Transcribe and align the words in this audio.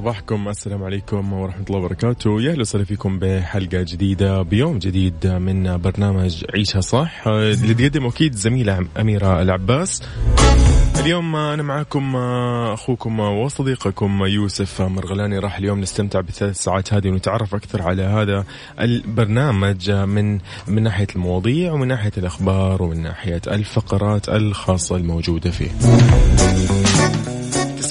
صباحكم. 0.00 0.48
السلام 0.48 0.82
عليكم 0.82 1.32
ورحمة 1.32 1.64
الله 1.70 1.78
وبركاته. 1.78 2.42
يا 2.42 2.50
أهلا 2.50 2.60
وسهلا 2.60 2.84
فيكم 2.84 3.18
بحلقة 3.18 3.82
جديدة 3.82 4.42
بيوم 4.42 4.78
جديد 4.78 5.26
من 5.26 5.76
برنامج 5.76 6.44
عيشها 6.54 6.80
صح. 6.80 7.26
اللي 7.26 7.74
تقدم 7.74 8.06
أكيد 8.06 8.34
زميلة 8.34 8.86
أميرة 9.00 9.42
العباس. 9.42 10.02
اليوم 11.00 11.36
أنا 11.36 11.62
معكم 11.62 12.16
أخوكم 12.16 13.20
وصديقكم 13.20 14.24
يوسف 14.24 14.82
مرغلاني. 14.82 15.38
راح 15.38 15.58
اليوم 15.58 15.80
نستمتع 15.80 16.20
بالثلاث 16.20 16.56
ساعات 16.56 16.94
هذه 16.94 17.08
ونتعرف 17.08 17.54
أكثر 17.54 17.82
على 17.82 18.02
هذا 18.02 18.44
البرنامج 18.80 19.90
من 19.90 20.38
من 20.68 20.82
ناحية 20.82 21.06
المواضيع 21.16 21.72
ومن 21.72 21.88
ناحية 21.88 22.12
الأخبار 22.16 22.82
ومن 22.82 23.02
ناحية 23.02 23.42
الفقرات 23.46 24.28
الخاصة 24.28 24.96
الموجودة 24.96 25.50
فيه. 25.50 25.70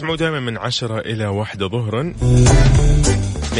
تسمعوا 0.10 0.32
دائما 0.32 0.40
من 0.40 0.58
عشرة 0.58 1.00
إلى 1.00 1.28
واحدة 1.28 1.68
ظهرا. 1.68 2.14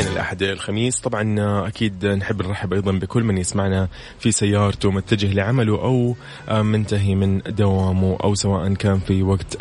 الأحد 0.08 0.44
إلى 0.44 0.54
الخميس. 0.54 1.00
طبعا 1.00 1.36
أكيد 1.68 2.06
نحب 2.06 2.42
نرحب 2.42 2.74
أيضا 2.74 2.92
بكل 2.92 3.24
من 3.24 3.38
يسمعنا 3.38 3.88
في 4.20 4.32
سيارته 4.32 4.92
متجه 4.92 5.34
لعمله 5.34 5.76
أو 5.82 6.16
منتهي 6.64 7.16
من 7.16 7.42
دوامه 7.48 8.18
أو 8.24 8.36
سواء 8.36 8.74
كان 8.74 9.00
في 9.00 9.24
وقت 9.24 9.58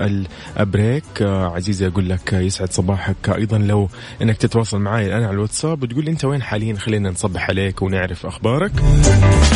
البريك. 0.61 1.23
عزيزي 1.23 1.87
أقول 1.87 2.09
لك 2.09 2.33
يسعد 2.33 2.73
صباحك. 2.73 3.29
أيضا 3.29 3.59
لو 3.59 3.89
أنك 4.23 4.37
تتواصل 4.37 4.79
معي 4.79 5.07
الآن 5.07 5.23
على 5.23 5.35
الواتساب 5.35 5.83
وتقول 5.83 6.05
لي 6.05 6.11
أنت 6.11 6.25
وين 6.25 6.43
حاليا 6.43 6.75
خلينا 6.75 7.11
نصبح 7.11 7.49
عليك 7.51 7.83
ونعرف 7.83 8.27
أخبارك. 8.27 8.73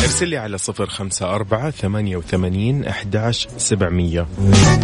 ارسل 0.03 0.27
لي 0.27 0.37
على 0.37 0.57
صفر 0.57 0.85
خمسة 0.89 1.35
أربعة 1.35 1.69
ثمانية 1.69 2.17
وثمانين 2.17 2.85
أحداش 2.85 3.47
سبعمية. 3.57 4.27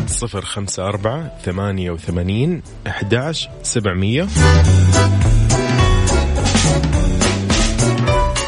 صفر 0.08 0.42
خمسة 0.42 0.86
أربعة 0.86 1.32
ثمانية 1.44 1.92
وثمانين 1.92 2.62
أحداش 2.88 3.50
سبعمية. 3.64 4.28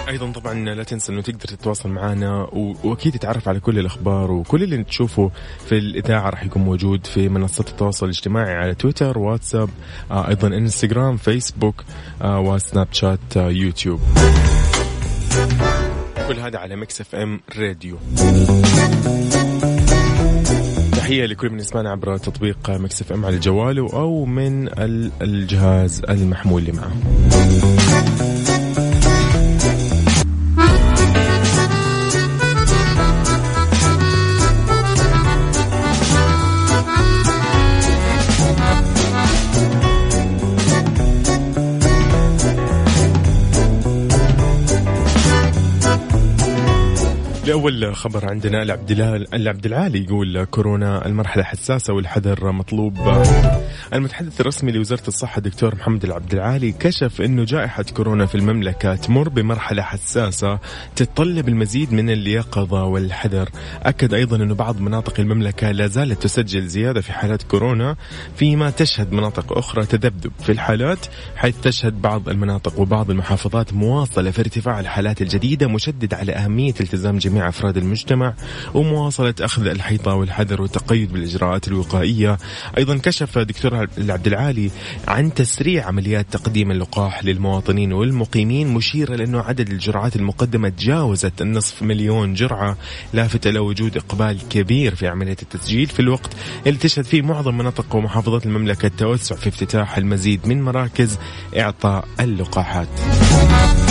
أيضا 0.09 0.31
طبعا 0.31 0.53
لا 0.53 0.83
تنسى 0.83 1.11
إنه 1.11 1.21
تقدر 1.21 1.39
تتواصل 1.39 1.89
معنا 1.89 2.47
وأكيد 2.83 3.13
تتعرف 3.13 3.47
على 3.47 3.59
كل 3.59 3.79
الأخبار 3.79 4.31
وكل 4.31 4.63
اللي 4.63 4.83
تشوفه 4.83 5.31
في 5.65 5.77
الإذاعة 5.77 6.29
راح 6.29 6.43
يكون 6.43 6.61
موجود 6.61 7.05
في 7.07 7.29
منصات 7.29 7.69
التواصل 7.69 8.05
الاجتماعي 8.05 8.53
على 8.55 8.75
تويتر 8.75 9.17
واتساب 9.19 9.69
آه 10.11 10.27
أيضا 10.27 10.47
إنستغرام 10.47 11.17
فيسبوك 11.17 11.83
آه 12.21 12.39
وسناب 12.39 12.87
شات 12.91 13.37
آه 13.37 13.49
يوتيوب. 13.49 13.99
كل 16.27 16.39
هذا 16.39 16.57
على 16.59 16.75
Mix 16.75 17.01
FM 17.01 17.39
Radio. 17.57 17.97
تحية 21.11 21.25
لكل 21.25 21.49
من 21.49 21.59
يسمعنا 21.59 21.91
عبر 21.91 22.17
تطبيق 22.17 22.69
مكس 22.69 23.11
إم 23.11 23.25
على 23.25 23.39
جواله 23.39 23.89
أو 23.93 24.25
من 24.25 24.69
الجهاز 25.21 26.01
المحمول 26.09 26.61
اللي 26.61 26.71
معه. 26.71 26.91
لأول 47.61 47.95
خبر 47.95 48.29
عندنا 48.29 48.63
العبد 49.33 49.65
العالي 49.65 50.03
يقول 50.03 50.43
كورونا 50.43 51.05
المرحلة 51.05 51.43
حساسة 51.43 51.93
والحذر 51.93 52.51
مطلوب. 52.51 52.97
المتحدث 53.93 54.41
الرسمي 54.41 54.71
لوزارة 54.71 55.07
الصحة 55.07 55.41
دكتور 55.41 55.75
محمد 55.75 56.03
العبد 56.05 56.33
العالي 56.33 56.71
كشف 56.71 57.21
أنه 57.21 57.43
جائحة 57.43 57.83
كورونا 57.83 58.25
في 58.25 58.35
المملكة 58.35 58.95
تمر 58.95 59.29
بمرحلة 59.29 59.81
حساسة 59.81 60.59
تتطلب 60.95 61.47
المزيد 61.49 61.93
من 61.93 62.09
اليقظة 62.09 62.83
والحذر. 62.83 63.49
أكد 63.83 64.13
أيضا 64.13 64.35
أنه 64.35 64.55
بعض 64.55 64.81
مناطق 64.81 65.19
المملكة 65.19 65.71
لا 65.71 65.87
زالت 65.87 66.23
تسجل 66.23 66.67
زيادة 66.67 67.01
في 67.01 67.13
حالات 67.13 67.43
كورونا 67.43 67.95
فيما 68.35 68.69
تشهد 68.69 69.13
مناطق 69.13 69.57
أخرى 69.57 69.85
تذبذب 69.85 70.31
في 70.39 70.51
الحالات 70.51 71.05
حيث 71.35 71.55
تشهد 71.61 72.01
بعض 72.01 72.29
المناطق 72.29 72.79
وبعض 72.79 73.09
المحافظات 73.11 73.73
مواصلة 73.73 74.31
في 74.31 74.39
ارتفاع 74.39 74.79
الحالات 74.79 75.21
الجديدة 75.21 75.67
مشدد 75.67 76.13
على 76.13 76.31
أهمية 76.31 76.73
التزام 76.81 77.17
جميع 77.17 77.51
أفراد 77.61 77.77
المجتمع 77.77 78.33
ومواصلة 78.73 79.33
أخذ 79.41 79.67
الحيطة 79.67 80.13
والحذر 80.13 80.61
والتقيد 80.61 81.13
بالإجراءات 81.13 81.67
الوقائية. 81.67 82.37
أيضا 82.77 82.97
كشف 82.97 83.37
دكتور 83.37 83.87
العبد 83.97 84.27
العالي 84.27 84.71
عن 85.07 85.33
تسريع 85.33 85.87
عمليات 85.87 86.25
تقديم 86.31 86.71
اللقاح 86.71 87.23
للمواطنين 87.23 87.93
والمقيمين 87.93 88.67
مشيرا 88.67 89.15
لأنه 89.15 89.39
عدد 89.39 89.69
الجرعات 89.69 90.15
المقدمة 90.15 90.69
تجاوزت 90.69 91.41
النصف 91.41 91.83
مليون 91.83 92.33
جرعة. 92.33 92.77
لافتة 93.13 93.49
إلى 93.49 93.59
وجود 93.59 93.97
إقبال 93.97 94.37
كبير 94.49 94.95
في 94.95 95.07
عملية 95.07 95.37
التسجيل 95.41 95.87
في 95.87 95.99
الوقت 95.99 96.31
اللي 96.67 96.79
تشهد 96.79 97.05
فيه 97.05 97.21
معظم 97.21 97.57
مناطق 97.57 97.95
ومحافظات 97.95 98.45
المملكة 98.45 98.85
التوسع 98.85 99.35
في 99.35 99.49
افتتاح 99.49 99.97
المزيد 99.97 100.47
من 100.47 100.61
مراكز 100.61 101.19
إعطاء 101.57 102.07
اللقاحات. 102.19 103.90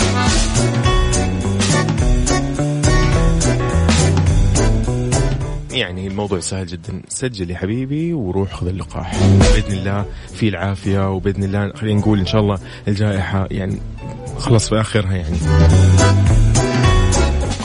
يعني 5.81 6.07
الموضوع 6.07 6.39
سهل 6.39 6.65
جدا. 6.65 7.01
سجل 7.09 7.51
يا 7.51 7.57
حبيبي 7.57 8.13
وروح 8.13 8.53
خذ 8.53 8.67
اللقاح. 8.67 9.15
بإذن 9.23 9.77
الله 9.77 10.05
في 10.33 10.49
العافية 10.49 11.11
وبإذن 11.11 11.43
الله 11.43 11.71
خلينا 11.75 11.99
نقول 11.99 12.19
إن 12.19 12.25
شاء 12.25 12.41
الله 12.41 12.57
الجائحة 12.87 13.47
يعني 13.51 13.79
خلص 14.37 14.69
في 14.69 14.81
آخرها 14.81 15.13
يعني. 15.15 15.37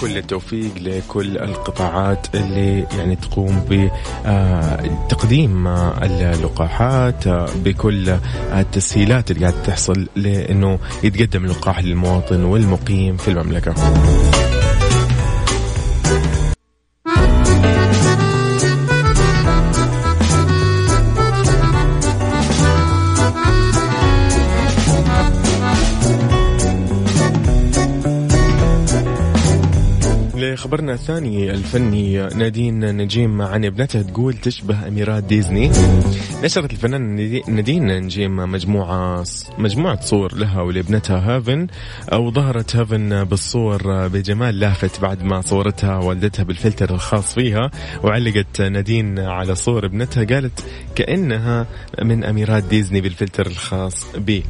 كل 0.00 0.16
التوفيق 0.16 0.70
لكل 0.80 1.38
القطاعات 1.38 2.26
اللي 2.34 2.86
يعني 2.98 3.16
تقوم 3.16 3.64
بتقديم 5.06 5.66
اللقاحات 5.66 7.28
بكل 7.56 8.16
التسهيلات 8.52 9.30
اللي 9.30 9.46
قاعد 9.46 9.62
تحصل 9.62 10.08
لإنه 10.16 10.78
يتقدم 11.04 11.44
اللقاح 11.44 11.84
للمواطن 11.84 12.44
والمقيم 12.44 13.16
في 13.16 13.28
المملكة. 13.28 13.74
لخبرنا 30.66 30.92
الثاني 30.92 31.50
الفني 31.50 32.26
نادين 32.26 32.96
نجيم 32.96 33.42
عن 33.42 33.64
ابنتها 33.64 34.02
تقول 34.02 34.34
تشبه 34.34 34.88
أميرات 34.88 35.24
ديزني. 35.24 35.70
نشرت 36.44 36.72
الفنانة 36.72 37.16
نادين 37.48 38.02
نجيم 38.02 38.36
مجموعة 38.36 39.24
مجموعة 39.58 40.00
صور 40.00 40.34
لها 40.34 40.62
ولابنتها 40.62 41.18
هافن 41.18 41.66
وظهرت 42.12 42.76
هافن 42.76 43.24
بالصور 43.24 44.08
بجمال 44.08 44.60
لافت 44.60 45.00
بعد 45.00 45.22
ما 45.22 45.40
صورتها 45.40 45.96
والدتها 45.96 46.42
بالفلتر 46.42 46.94
الخاص 46.94 47.34
فيها 47.34 47.70
وعلقت 48.04 48.62
نادين 48.62 49.18
على 49.18 49.54
صور 49.54 49.86
ابنتها 49.86 50.24
قالت 50.24 50.64
كأنها 50.94 51.66
من 52.02 52.24
أميرات 52.24 52.64
ديزني 52.64 53.00
بالفلتر 53.00 53.46
الخاص 53.46 54.06
بي 54.16 54.44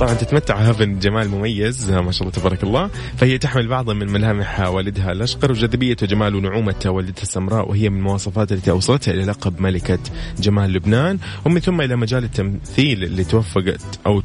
طبعا 0.00 0.14
تتمتع 0.14 0.56
هافن 0.56 0.98
جمال 0.98 1.28
مميز 1.28 1.90
ما 1.90 2.12
شاء 2.12 2.22
الله 2.22 2.32
تبارك 2.32 2.62
الله 2.62 2.90
فهي 3.16 3.38
تحمل 3.38 3.68
بعضا 3.68 3.94
من 3.94 4.12
ملامح 4.12 4.60
والدها 4.60 5.12
الأشقر. 5.12 5.47
وجاذبية 5.50 5.96
وجمال 6.02 6.34
ونعومة 6.34 6.82
والدتها 6.86 7.22
السمراء 7.22 7.68
وهي 7.68 7.90
من 7.90 7.98
المواصفات 7.98 8.52
التي 8.52 8.70
أوصلتها 8.70 9.14
إلى 9.14 9.24
لقب 9.24 9.60
ملكة 9.60 9.98
جمال 10.38 10.72
لبنان. 10.72 11.18
ومن 11.44 11.60
ثم 11.60 11.80
إلى 11.80 11.96
مجال 11.96 12.24
التمثيل 12.24 13.04
اللي 13.04 13.24
توفقت 13.24 14.00
أو 14.06 14.20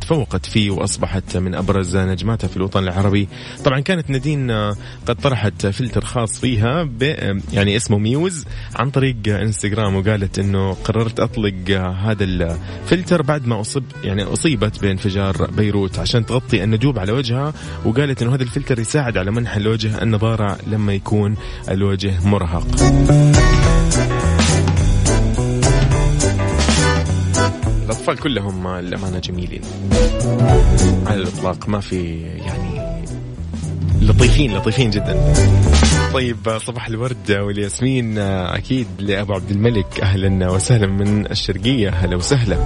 تفوقت 0.00 0.46
فيه 0.46 0.70
وأصبحت 0.70 1.36
من 1.36 1.54
أبرز 1.54 1.96
نجماتها 1.96 2.48
في 2.48 2.56
الوطن 2.56 2.82
العربي. 2.82 3.28
طبعا 3.64 3.80
كانت 3.80 4.10
نادين 4.10 4.50
قد 5.06 5.16
طرحت 5.22 5.66
فلتر 5.66 6.04
خاص 6.04 6.40
فيها 6.40 6.88
يعني 7.52 7.76
اسمه 7.76 7.98
Muse 7.98 8.44
عن 8.76 8.90
طريق 8.90 9.16
إنستغرام 9.26 9.96
وقالت 9.96 10.38
إنه 10.38 10.72
قررت 10.72 11.20
أطلق 11.20 11.70
هذا 12.04 12.24
الفلتر 12.24 13.22
بعد 13.22 13.46
ما 13.46 13.60
اصب 13.60 13.82
يعني 14.04 14.22
أصيبت 14.22 14.82
بانفجار 14.82 15.50
بيروت 15.50 15.98
عشان 15.98 16.26
تغطي 16.26 16.64
الندوب 16.64 16.98
على 16.98 17.12
وجهها 17.12 17.52
وقالت 17.84 18.22
إنه 18.22 18.34
هذا 18.34 18.42
الفلتر 18.42 18.78
يساعد 18.78 19.18
على 19.18 19.30
منح 19.30 19.56
الوجه 19.56 20.02
النضاره 20.02 20.57
لما 20.66 20.92
يكون 20.92 21.36
الوجه 21.68 22.14
مرهق. 22.24 22.66
الأطفال 27.84 28.18
كلهم 28.18 28.66
الأمانة 28.66 29.18
جميلين. 29.18 29.62
على 31.06 31.22
الإطلاق 31.22 31.68
ما 31.68 31.80
في 31.80 32.20
يعني 32.22 32.78
لطيفين 34.00 34.56
لطيفين 34.56 34.90
جدا. 34.90 35.34
طيب 36.14 36.58
صباح 36.66 36.86
الورد 36.86 37.30
والياسمين 37.30 38.18
أكيد 38.18 38.86
لأبو 38.98 39.32
عبد 39.32 39.50
الملك 39.50 40.00
أهلا 40.02 40.50
وسهلا 40.50 40.86
من 40.86 41.26
الشرقية. 41.30 41.88
أهلا 41.88 42.16
وسهلا. 42.16 42.58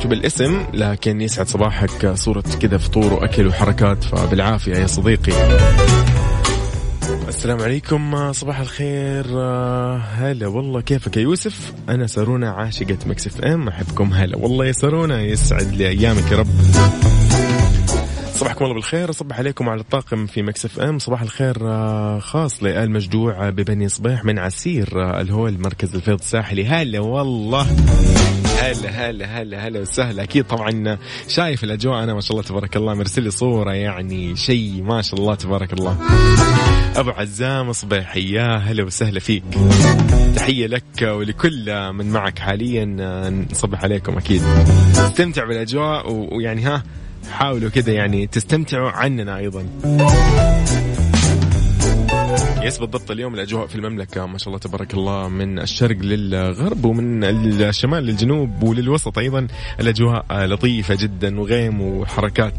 مكتوب 0.00 0.12
الاسم 0.12 0.64
لكن 0.74 1.20
يسعد 1.20 1.48
صباحك. 1.48 2.14
صورة 2.14 2.44
كذا 2.60 2.78
فطور 2.78 3.12
وأكل 3.12 3.46
وحركات 3.46 4.04
فبالعافية 4.04 4.76
يا 4.76 4.86
صديقي. 4.86 5.32
السلام 7.28 7.60
عليكم 7.60 8.32
صباح 8.32 8.60
الخير. 8.60 9.26
هلا 9.98 10.46
والله 10.46 10.80
كيفك 10.80 11.16
يا 11.16 11.22
يوسف؟ 11.22 11.72
أنا 11.88 12.06
سارونا 12.06 12.50
عاشقة 12.50 12.98
Mix 13.06 13.40
FM. 13.40 13.68
أحبكم 13.68 14.12
هلا. 14.12 14.36
والله 14.36 14.66
يا 14.66 14.72
سارونا 14.72 15.22
يسعد 15.22 15.72
لي 15.72 15.88
أيامك 15.88 16.32
يا 16.32 16.36
رب. 16.36 16.48
صباحكم 18.40 18.64
الله 18.64 18.74
بالخير. 18.74 19.12
صبح 19.12 19.38
عليكم 19.38 19.68
على 19.68 19.80
الطاقم 19.80 20.26
في 20.26 20.42
Mix 20.42 20.80
FM. 20.80 20.98
صباح 20.98 21.22
الخير 21.22 21.54
خاص 22.20 22.62
لآل 22.62 22.90
مجدوع 22.90 23.50
ببني 23.50 23.88
صبيح 23.88 24.24
من 24.24 24.38
عسير 24.38 25.20
الهول 25.20 25.60
مركز 25.60 25.94
الفيض 25.94 26.18
الساحلي. 26.18 26.66
هلا 26.66 27.00
والله. 27.00 27.66
هلا 28.60 29.10
هلا 29.10 29.26
هلا 29.26 29.66
هلا 29.66 29.80
وسهلا. 29.80 30.22
أكيد 30.22 30.44
طبعا 30.44 30.98
شايف 31.28 31.64
الأجواء. 31.64 32.02
أنا 32.02 32.14
ما 32.14 32.20
شاء 32.20 32.32
الله 32.32 32.42
تبارك 32.42 32.76
الله 32.76 32.94
مرسل 32.94 33.22
لي 33.22 33.30
صورة 33.30 33.72
يعني 33.72 34.36
شيء 34.36 34.82
ما 34.82 35.02
شاء 35.02 35.20
الله 35.20 35.34
تبارك 35.34 35.72
الله. 35.72 35.96
أبو 36.96 37.10
عزام 37.10 37.72
صبيحي 37.72 38.32
يا 38.32 38.56
هلا 38.56 38.84
وسهلا 38.84 39.20
فيك. 39.20 39.44
تحية 40.36 40.66
لك 40.66 41.02
ولكل 41.02 41.92
من 41.92 42.10
معك 42.10 42.38
حاليا. 42.38 42.84
نصبح 43.50 43.82
عليكم 43.82 44.16
أكيد. 44.18 44.42
استمتع 44.96 45.44
بالأجواء 45.44 46.12
ويعني 46.12 46.62
ها 46.62 46.82
حاولوا 47.30 47.70
كذا 47.70 47.92
يعني 47.92 48.26
تستمتعوا 48.26 48.90
عننا 48.90 49.36
أيضا. 49.36 49.66
يس 52.62 52.78
بالضبط 52.78 53.10
اليوم 53.10 53.34
الأجواء 53.34 53.66
في 53.66 53.74
المملكة 53.74 54.26
ما 54.26 54.38
شاء 54.38 54.48
الله 54.48 54.58
تبارك 54.58 54.94
الله 54.94 55.28
من 55.28 55.58
الشرق 55.58 55.96
للغرب 55.96 56.84
ومن 56.84 57.24
الشمال 57.24 58.04
للجنوب 58.04 58.62
وللوسط 58.62 59.18
أيضا. 59.18 59.46
الأجواء 59.80 60.24
لطيفة 60.30 60.94
جدا 60.94 61.40
وغيم 61.40 61.80
وحركات. 61.80 62.54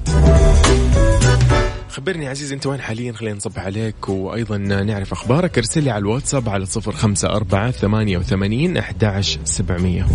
خبرني 1.90 2.28
عزيزي 2.28 2.56
أنت 2.56 2.68
وين 2.68 2.82
حاليا؟ 2.82 3.12
خلينا 3.14 3.36
نصبح 3.36 3.66
عليك 3.66 4.10
وأيضا 4.10 4.58
نعرف 4.58 5.12
أخبارك. 5.12 5.58
ارسل 5.58 5.84
لي 5.84 5.90
على 5.90 6.02
الواتساب 6.02 6.50
على 6.50 6.66
054 6.66 7.72
88 7.72 8.78
11700 8.78 10.06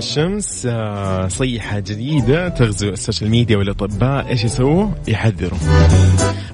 الشمع 0.00 0.66
آه، 0.66 1.28
صيحة 1.28 1.78
جديدة 1.78 2.48
تغزو 2.48 2.88
ال 2.88 2.94
social 2.94 3.30
media 3.30 3.56
والأطباء 3.56 4.28
إيش 4.28 4.44
يسووا؟ 4.44 4.88
يحذروا 5.08 5.58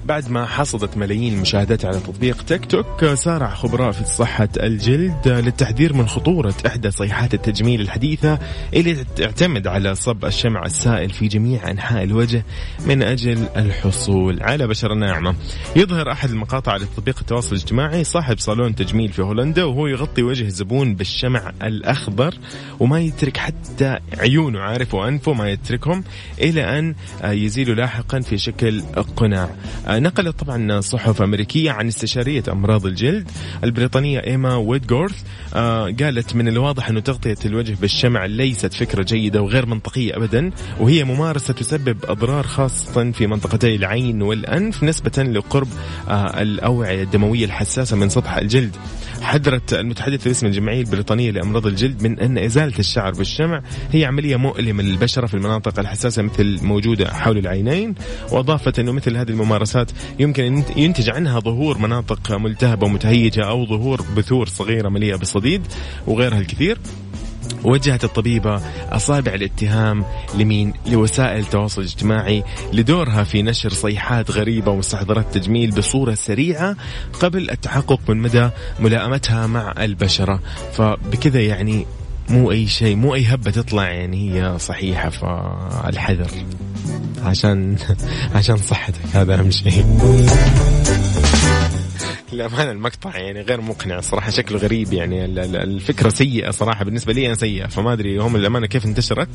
بعد 0.07 0.31
ما 0.31 0.47
حصدت 0.47 0.97
ملايين 0.97 1.35
المشاهدات 1.35 1.85
على 1.85 2.01
تطبيق 2.01 2.43
تيك 2.43 2.65
توك 2.65 3.05
سارع 3.15 3.55
خبراء 3.55 3.93
في 3.93 4.05
صحة 4.05 4.49
الجلد 4.57 5.29
للتحذير 5.29 5.93
من 5.93 6.09
خطورة 6.09 6.55
إحدى 6.67 6.91
صيحات 6.91 7.35
التجميل 7.35 7.81
الحديثة 7.81 8.39
اللي 8.75 9.05
تعتمد 9.17 9.67
على 9.67 9.95
صب 9.95 10.25
الشمع 10.25 10.63
السائل 10.67 11.11
في 11.11 11.29
جميع 11.29 11.71
أنحاء 11.71 12.05
الوجه 12.05 12.45
من 12.87 13.03
أجل 13.03 13.47
الحصول 13.57 14.43
على 14.43 14.67
بشرة 14.67 14.95
ناعمة. 14.95 15.35
يظهر 15.77 16.13
أحد 16.13 16.31
المقاطع 16.31 16.73
على 16.73 16.85
تطبيق 16.85 17.19
التواصل 17.21 17.57
الاجتماعي 17.57 18.05
صاحب 18.05 18.39
صالون 18.39 18.75
تجميل 18.75 19.13
في 19.13 19.23
هولندا 19.23 19.65
وهو 19.65 19.87
يغطي 19.87 20.23
وجه 20.23 20.45
الزبون 20.45 20.95
بالشمع 20.95 21.53
الأخضر 21.63 22.35
وما 22.81 23.01
يترك 23.01 23.37
حتى 23.37 23.99
عيونه 24.19 24.61
عارف 24.61 24.95
وأنفه 24.95 25.33
ما 25.33 25.51
يتركهم 25.51 26.05
إلى 26.41 26.79
أن 26.79 26.95
يزيل 27.25 27.77
لاحقا 27.77 28.21
في 28.21 28.39
شكل 28.39 28.83
قناع. 29.17 29.51
نقلت 30.01 30.39
طبعا 30.41 30.81
صحف 30.81 31.23
أمريكية 31.23 31.71
عن 31.71 31.89
استشارية 31.89 32.43
أمراض 32.49 32.87
الجلد 32.87 33.31
البريطانية 33.65 34.19
إيما 34.19 34.57
ويدغورث. 34.57 35.23
آه 35.55 35.95
قالت 36.01 36.37
من 36.37 36.49
الواضح 36.49 36.89
أنه 36.89 37.01
تغطية 37.01 37.37
الوجه 37.45 37.77
بالشمع 37.81 38.27
ليست 38.27 38.75
فكرة 38.75 39.03
جيدة 39.03 39.43
وغير 39.43 39.67
منطقية 39.67 40.17
أبدا 40.17 40.51
وهي 40.81 41.05
ممارسة 41.05 41.55
تسبب 41.55 41.97
أضرار 42.05 42.47
خاصة 42.47 43.11
في 43.13 43.27
منطقتي 43.27 43.75
العين 43.75 44.23
والأنف 44.23 44.83
نسبة 44.83 45.23
لقرب 45.23 45.69
آه 46.09 46.43
الأوعية 46.43 47.03
الدموية 47.03 47.45
الحساسة 47.45 47.97
من 47.97 48.09
سطح 48.09 48.37
الجلد. 48.37 48.77
حذرت 49.23 49.75
المتحدث 49.75 50.25
باسم 50.25 50.47
الجمعية 50.47 50.81
البريطانية 50.81 51.31
لأمراض 51.31 51.67
الجلد 51.67 52.03
من 52.03 52.21
أن 52.21 52.39
إزالة 52.39 52.79
الشعر 52.79 53.13
بالشمع 53.13 53.63
هي 53.93 54.05
عملية 54.05 54.37
مؤلمة 54.37 54.83
للبشرة 54.83 55.27
في 55.27 55.35
المناطق 55.35 55.79
الحساسة 55.79 56.23
مثل 56.23 56.59
موجودة 56.63 57.15
حول 57.15 57.39
العينين 57.39 57.95
وأضافت 58.33 58.79
أنه 58.79 58.93
مثل 58.93 59.17
هذه 59.17 59.31
الممارسات 59.31 59.91
يمكن 60.19 60.45
أن 60.45 60.65
ينتج 60.77 61.11
عنها 61.11 61.41
ظهور 61.41 61.79
مناطق 61.79 62.33
ملتهبة 62.33 62.87
ومتهيجة 62.87 63.45
أو 63.49 63.67
ظهور 63.67 64.03
بثور 64.17 64.47
صغيرة 64.49 64.89
مليئة 64.89 65.17
بالصديد 65.17 65.63
وغيرها 66.07 66.39
الكثير. 66.39 66.79
وجهت 67.65 68.05
الطبيبة 68.05 68.61
أصابع 68.93 69.35
الاتهام 69.35 70.05
لمين؟ 70.35 70.73
لوسائل 70.87 71.41
التواصل 71.41 71.81
الاجتماعي 71.81 72.45
لدورها 72.73 73.25
في 73.25 73.43
نشر 73.43 73.71
صيحات 73.71 74.31
غريبة 74.31 74.71
ومستحضرات 74.71 75.35
تجميل 75.35 75.71
بصورة 75.71 76.15
سريعة 76.15 76.77
قبل 77.21 77.51
التحقق 77.51 78.01
من 78.09 78.17
مدى 78.17 78.49
ملائمتها 78.81 79.47
مع 79.47 79.75
البشرة. 79.79 80.41
فبكذا 80.73 81.41
يعني 81.41 81.87
مو 82.29 82.51
أي 82.51 82.67
شيء 82.67 82.97
مو 82.97 83.15
أي 83.15 83.25
هبة 83.25 83.51
تطلع 83.51 83.91
يعني 83.91 84.33
هي 84.33 84.59
صحيحة 84.59 85.09
فالحذر. 85.11 86.31
عشان 87.23 87.77
عشان 88.35 88.57
صحتك 88.57 89.01
هذا 89.13 89.35
أهم 89.35 89.51
شيء. 89.51 89.87
للأمانة 92.33 92.71
المقطع 92.71 93.19
يعني 93.19 93.41
غير 93.43 93.61
مقنع 93.61 94.01
صراحة 94.01 94.31
شكله 94.31 94.59
غريب 94.59 94.93
يعني. 94.93 95.25
الفكرة 95.25 96.09
سيئة 96.09 96.51
صراحة 96.51 96.85
بالنسبة 96.85 97.13
لي 97.13 97.27
أنا 97.27 97.35
سيئة 97.35 97.67
فما 97.67 97.93
أدري 97.93 98.19
هم 98.19 98.37
للأمانة 98.37 98.67
كيف 98.67 98.85
انتشرت 98.85 99.29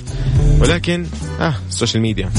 ولكن 0.62 1.06
آه 1.40 1.54
ال 1.70 1.74
social 1.74 2.02
media 2.02 2.32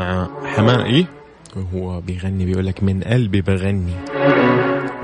مع 0.00 0.28
حمائي 0.44 1.06
وهو 1.56 1.94
إيه؟ 1.94 2.00
بيغني 2.00 2.44
بيقول 2.44 2.66
لك 2.66 2.82
من 2.82 3.02
قلبي 3.02 3.40
بغني. 3.40 3.94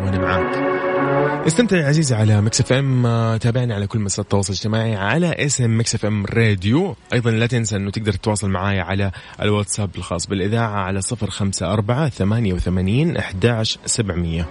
وأنا 0.01 0.19
معاك. 0.19 0.77
استمتع 1.47 1.77
يا 1.77 1.87
عزيزي 1.87 2.15
على 2.15 2.41
Mix 2.41 2.61
FM. 2.61 3.37
تابعني 3.41 3.75
على 3.75 3.87
كل 3.87 3.99
منصات 3.99 4.25
التواصل 4.25 4.53
الاجتماعي 4.53 4.97
على 4.97 5.27
اسم 5.39 5.79
Mix 5.79 5.95
FM 5.95 6.27
Radio. 6.27 6.97
أيضا 7.13 7.31
لا 7.31 7.47
تنسى 7.47 7.77
إنه 7.77 7.91
تقدر 7.91 8.13
تتواصل 8.13 8.51
معايا 8.51 8.83
على 8.83 9.11
الواتساب 9.43 9.91
الخاص 9.97 10.27
بالإذاعة 10.27 10.81
على 10.81 11.01
054 11.23 12.09
88 12.09 13.17
11700 13.17 14.47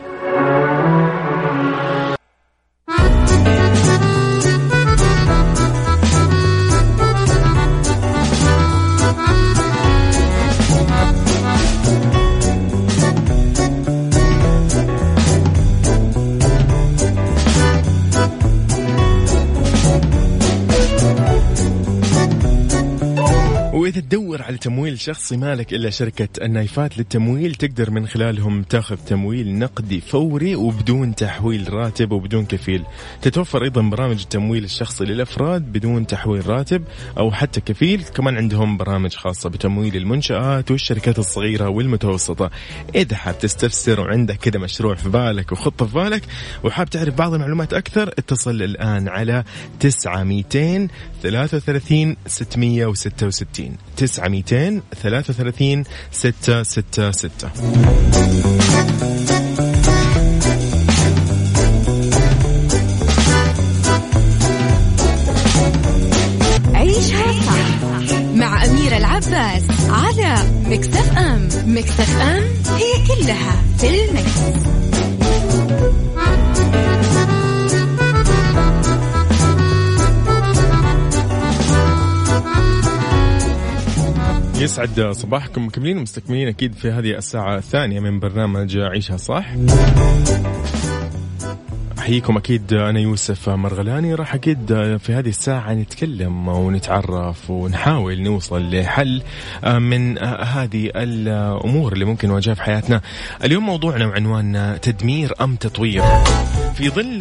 تمويل 24.65 24.99
شخصي 24.99 25.37
مالك 25.37 25.73
إلا 25.73 25.89
شركة 25.89 26.27
النايفات 26.41 26.97
للتمويل 26.97 27.55
تقدر 27.55 27.91
من 27.91 28.07
خلالهم 28.07 28.63
تاخذ 28.63 28.95
تمويل 28.95 29.59
نقدي 29.59 30.01
فوري 30.01 30.55
وبدون 30.55 31.15
تحويل 31.15 31.73
راتب 31.73 32.11
وبدون 32.11 32.45
كفيل. 32.45 32.83
تتوفر 33.21 33.63
أيضا 33.63 33.81
برامج 33.81 34.21
التمويل 34.21 34.63
الشخصي 34.63 35.05
للأفراد 35.05 35.61
بدون 35.61 36.07
تحويل 36.07 36.47
راتب 36.47 36.83
أو 37.17 37.31
حتى 37.31 37.61
كفيل. 37.61 38.03
كمان 38.03 38.37
عندهم 38.37 38.77
برامج 38.77 39.15
خاصة 39.15 39.49
بتمويل 39.49 39.95
المنشآت 39.95 40.71
والشركات 40.71 41.19
الصغيرة 41.19 41.69
والمتوسطة. 41.69 42.51
إذا 42.95 43.15
حاب 43.15 43.39
تستفسر 43.39 43.99
وعندك 43.99 44.35
كذا 44.35 44.59
مشروع 44.59 44.95
في 44.95 45.09
بالك 45.09 45.51
وخطة 45.51 45.85
في 45.85 45.93
بالك 45.93 46.21
وحاب 46.63 46.89
تعرف 46.89 47.15
بعض 47.15 47.33
المعلومات 47.33 47.73
أكثر 47.73 48.07
اتصل 48.07 48.61
الآن 48.61 49.07
على 49.07 49.43
9 49.79 50.23
200 50.23 50.87
33 51.29 52.15
666 52.27 53.77
9 53.97 54.27
200 54.29 54.81
33 55.01 55.83
666 56.11 58.55
عيشها 66.73 67.31
صح 67.41 68.15
مع 68.35 68.65
أميرة 68.65 68.97
العباس 68.97 69.63
على 69.89 70.35
مكتف 70.65 71.17
أم. 71.17 71.47
مكتف 71.65 72.21
أم 72.21 72.43
هي 72.75 72.93
كلها 73.07 73.63
في 73.77 73.87
المكس. 74.05 74.65
يسعد 84.65 85.11
صباحكم 85.11 85.65
مكملين 85.65 85.97
ومستكملين 85.97 86.47
أكيد 86.47 86.73
في 86.73 86.91
هذه 86.91 87.11
الساعة 87.11 87.57
الثانية 87.57 87.99
من 87.99 88.19
برنامج 88.19 88.77
عيشها 88.77 89.17
صح. 89.17 89.45
أحييكم 91.99 92.37
أكيد 92.37 92.73
أنا 92.73 92.99
يوسف 92.99 93.49
مرغلاني. 93.49 94.13
راح 94.13 94.35
أكيد 94.35 94.67
في 94.97 95.13
هذه 95.13 95.29
الساعة 95.29 95.73
نتكلم 95.73 96.47
ونتعرف 96.47 97.49
ونحاول 97.49 98.21
نوصل 98.21 98.75
لحل 98.75 99.21
من 99.63 100.17
هذه 100.23 100.91
الأمور 100.95 101.93
اللي 101.93 102.05
ممكن 102.05 102.27
نواجهها 102.27 102.53
في 102.53 102.61
حياتنا. 102.61 103.01
اليوم 103.43 103.65
موضوعنا 103.65 104.05
وعنواننا 104.07 104.77
تدمير 104.77 105.33
أم 105.41 105.55
تطوير. 105.55 106.03
في 106.75 106.89
ظل 106.89 107.19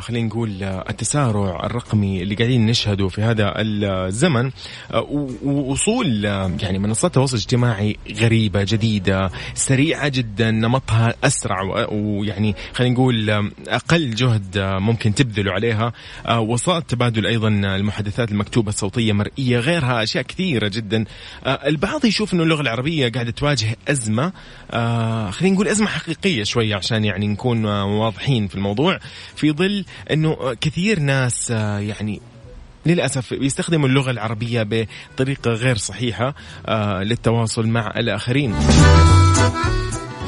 خلينا 0.00 0.26
نقول 0.26 0.62
التسارع 0.62 1.66
الرقمي 1.66 2.22
اللي 2.22 2.34
قاعدين 2.34 2.66
نشهده 2.66 3.08
في 3.08 3.22
هذا 3.22 3.52
الزمن 3.56 4.50
و- 4.94 5.30
ووصول 5.44 6.24
يعني 6.62 6.78
منصات 6.78 7.04
التواصل 7.10 7.36
الاجتماعي 7.36 7.96
غريبة 8.20 8.62
جديدة 8.62 9.30
سريعة 9.54 10.08
جدا 10.08 10.50
نمطها 10.50 11.14
أسرع 11.24 11.86
ويعني 11.92 12.54
خلينا 12.74 12.94
نقول 12.94 13.30
أقل 13.68 14.14
جهد 14.14 14.58
ممكن 14.58 15.14
تبذلوا 15.14 15.52
عليها. 15.52 15.92
وسائل 16.30 16.82
تبادل 16.82 17.26
أيضا 17.26 17.48
المحادثات 17.48 18.30
المكتوبة 18.32 18.68
الصوتية 18.68 19.12
مرئية 19.12 19.58
غيرها 19.58 20.02
أشياء 20.02 20.24
كثيرة 20.24 20.68
جدا. 20.68 21.04
البعض 21.46 22.04
يشوف 22.04 22.34
إنه 22.34 22.42
اللغة 22.42 22.60
العربية 22.60 23.08
قاعدة 23.12 23.30
تواجه 23.30 23.76
أزمة 23.88 24.32
خلينا 25.30 25.54
نقول 25.54 25.68
أزمة 25.68 25.86
حقيقية 25.86 26.44
شوية 26.44 26.74
عشان 26.76 27.04
يعني 27.04 27.28
نكون 27.28 27.64
واضحين 27.64 28.48
في 28.48 28.54
الموضوع. 28.54 28.81
في 29.36 29.52
ظل 29.52 29.84
إنه 30.10 30.54
كثير 30.60 31.00
ناس 31.00 31.50
آه، 31.50 31.78
يعني 31.78 32.20
للأسف 32.86 33.34
بيستخدموا 33.34 33.88
اللغة 33.88 34.10
العربية 34.10 34.62
بطريقة 34.62 35.50
غير 35.50 35.76
صحيحة 35.76 36.34
آه، 36.66 37.02
للتواصل 37.02 37.66
مع 37.66 37.92
الآخرين. 37.96 38.54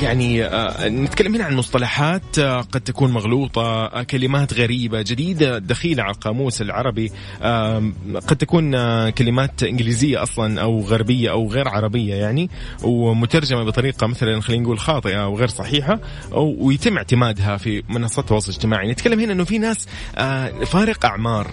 يعني 0.03 0.45
آه، 0.45 0.89
نتكلم 0.89 1.35
هنا 1.35 1.45
عن 1.45 1.57
مصطلحات 1.57 2.39
آه، 2.39 2.61
قد 2.61 2.81
تكون 2.81 3.13
مغلوطة 3.13 3.63
آه، 3.63 4.03
كلمات 4.03 4.55
غريبة 4.55 5.03
جديدة 5.03 5.59
دخيلة 5.59 6.03
على 6.03 6.15
القاموس 6.15 6.63
العربي 6.63 7.13
قد 8.27 8.37
تكون 8.39 8.71
كلمات 9.11 9.63
إنجليزية 9.63 10.23
أصلا 10.23 10.61
أو 10.61 10.81
غربية 10.81 11.31
أو 11.31 11.49
غير 11.49 11.69
عربية 11.69 12.15
يعني 12.15 12.51
ومترجمة 12.83 13.65
بطريقة 13.65 14.07
مثلا 14.07 14.41
خلينا 14.41 14.63
نقول 14.63 14.79
خاطئة 14.79 15.25
أو 15.25 15.39
غير 15.39 15.49
صحيحة 15.49 16.01
ويتم 16.33 16.97
اعتمادها 16.97 17.57
في 17.57 17.83
منصات 17.89 18.25
التواصل 18.25 18.51
الاجتماعي 18.51 18.91
نتكلم 18.91 19.21
هنا 19.21 19.33
أنه 19.33 19.45
في 19.45 19.59
ناس 19.59 19.89
فارق 20.67 21.07
أعمار 21.07 21.47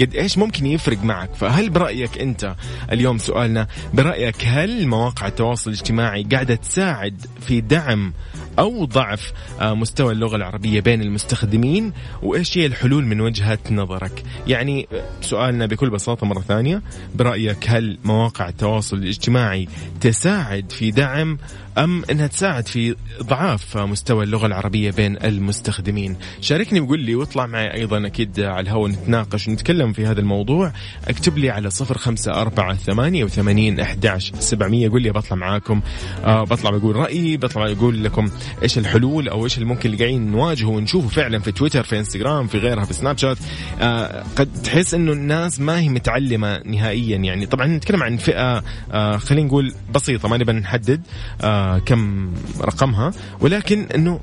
قد 0.00 0.14
إيش 0.14 0.38
ممكن 0.38 0.66
يفرق 0.66 1.02
معك؟ 1.02 1.34
فهل 1.34 1.70
برأيك 1.70 2.18
أنت 2.18 2.54
اليوم 2.92 3.18
سؤالنا 3.18 3.66
برأيك 3.94 4.36
هل 4.44 4.86
مواقع 4.86 5.26
التواصل 5.26 5.70
الاجتماعي 5.70 6.22
قاعدة 6.22 6.54
تساعد 6.54 7.26
في 7.40 7.67
دعم 7.68 8.12
أو 8.58 8.84
ضعف 8.84 9.32
آه، 9.60 9.74
مستوى 9.74 10.12
اللغة 10.12 10.36
العربية 10.36 10.80
بين 10.80 11.02
المستخدمين 11.02 11.92
وإيش 12.22 12.58
هي 12.58 12.66
الحلول 12.66 13.04
من 13.04 13.20
وجهة 13.20 13.58
نظرك؟ 13.70 14.22
يعني 14.46 14.88
آه، 14.92 15.04
سؤالنا 15.20 15.66
بكل 15.66 15.90
بساطة 15.90 16.26
مرة 16.26 16.40
ثانية 16.40 16.82
برأيك 17.14 17.64
هل 17.70 17.98
مواقع 18.04 18.48
التواصل 18.48 18.96
الاجتماعي 18.96 19.68
تساعد 20.00 20.72
في 20.72 20.90
دعم 20.90 21.38
أم 21.78 22.04
أنها 22.10 22.26
تساعد 22.26 22.66
في 22.66 22.96
ضعاف 23.22 23.76
مستوى 23.76 24.24
اللغة 24.24 24.46
العربية 24.46 24.90
بين 24.90 25.16
المستخدمين؟ 25.24 26.16
شاركني 26.40 26.80
وقول 26.80 27.00
لي 27.00 27.14
واطلع 27.14 27.46
معي 27.46 27.74
أيضا 27.74 28.06
أكيد 28.06 28.40
على 28.40 28.60
الهواء 28.60 28.90
نتناقش 28.90 29.48
ونتكلم 29.48 29.92
في 29.92 30.06
هذا 30.06 30.20
الموضوع. 30.20 30.72
اكتب 31.08 31.38
لي 31.38 31.50
على 31.50 31.70
صفر 31.70 31.98
خمسة 31.98 32.32
أربعة 32.32 32.74
ثمانية 32.74 33.24
وثمانين 33.24 33.80
أحداش 33.80 34.32
سبعمية 34.38 34.88
قول 34.90 35.02
لي 35.02 35.10
بطلع 35.10 35.36
معاكم 35.36 35.80
آه 36.24 36.44
بطلع 36.44 36.70
بقول 36.70 36.96
رأيي 36.96 37.36
بطلع 37.36 37.72
أقول 37.72 38.04
لكم 38.04 38.30
إيش 38.62 38.78
الحلول 38.78 39.28
أو 39.28 39.44
إيش 39.44 39.54
اللي 39.54 39.68
ممكن 39.68 39.90
اللي 39.90 40.04
قاعدين 40.04 40.30
نواجهه 40.30 40.68
ونشوفه 40.68 41.08
فعلا 41.08 41.38
في 41.38 41.52
تويتر 41.52 41.82
في 41.82 41.98
إنستغرام 41.98 42.46
في 42.46 42.58
غيرها 42.58 42.84
في 42.84 42.94
سناب 42.94 43.18
شات. 43.18 43.38
آه 43.80 44.24
قد 44.36 44.48
تحس 44.64 44.94
إنه 44.94 45.12
الناس 45.12 45.60
ما 45.60 45.80
هي 45.80 45.88
متعلمة 45.88 46.60
نهائيا 46.64 47.16
يعني. 47.16 47.46
طبعا 47.46 47.66
نتكلم 47.66 48.02
عن 48.02 48.16
فئة 48.16 48.62
آه 48.92 49.16
خلينا 49.16 49.46
نقول 49.46 49.74
بسيطة 49.94 50.28
ما 50.28 50.36
نبغى 50.36 50.56
نحدد 50.56 51.02
آه 51.40 51.78
كم 51.78 52.32
رقمها 52.60 53.12
ولكن 53.40 53.86
إنه 53.94 54.20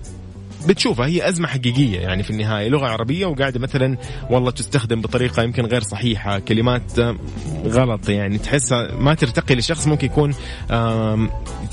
بتشوفها 0.67 1.05
هي 1.05 1.29
أزمة 1.29 1.47
حقيقية 1.47 1.99
يعني 1.99 2.23
في 2.23 2.29
النهاية. 2.29 2.69
لغة 2.69 2.87
عربية 2.87 3.25
وقاعدة 3.25 3.59
مثلا 3.59 3.97
والله 4.29 4.51
تستخدم 4.51 5.01
بطريقة 5.01 5.43
يمكن 5.43 5.65
غير 5.65 5.81
صحيحة 5.81 6.39
كلمات 6.39 6.99
غلط 7.65 8.09
يعني. 8.09 8.37
تحسها 8.37 8.95
ما 8.95 9.13
ترتقي 9.13 9.55
لشخص 9.55 9.87
ممكن 9.87 10.05
يكون 10.05 10.33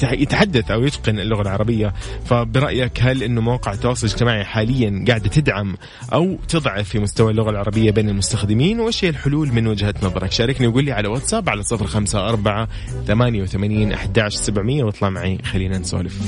يتحدث 0.03 0.71
أو 0.71 0.85
يتقن 0.85 1.19
اللغة 1.19 1.43
العربية. 1.43 1.95
فبرأيك 2.25 3.03
هل 3.03 3.23
إنه 3.23 3.41
مواقع 3.41 3.73
التواصل 3.73 4.07
الاجتماعي 4.07 4.45
حاليا 4.45 5.05
قاعدة 5.09 5.29
تدعم 5.29 5.77
أو 6.13 6.39
تضعف 6.49 6.89
في 6.89 6.99
مستوى 6.99 7.31
اللغة 7.31 7.51
العربية 7.51 7.91
بين 7.91 8.09
المستخدمين؟ 8.09 8.81
وإيش 8.81 9.05
هي 9.05 9.09
الحلول 9.09 9.53
من 9.53 9.67
وجهة 9.67 9.95
نظرك؟ 10.03 10.33
شاركني 10.33 10.67
وقول 10.67 10.85
لي 10.85 10.93
على 10.93 11.09
واتساب 11.09 11.49
على 11.49 11.63
صفر 11.63 11.87
خمسة 11.87 12.29
أربعة 12.29 12.69
ثمانية 13.07 13.43
وثمانين 13.43 13.93
أحداش 13.93 14.35
سبعمية 14.35 14.85
واطلع 14.85 15.11
معي. 15.11 15.39
خلينا 15.45 15.79
نسولف. 15.79 16.19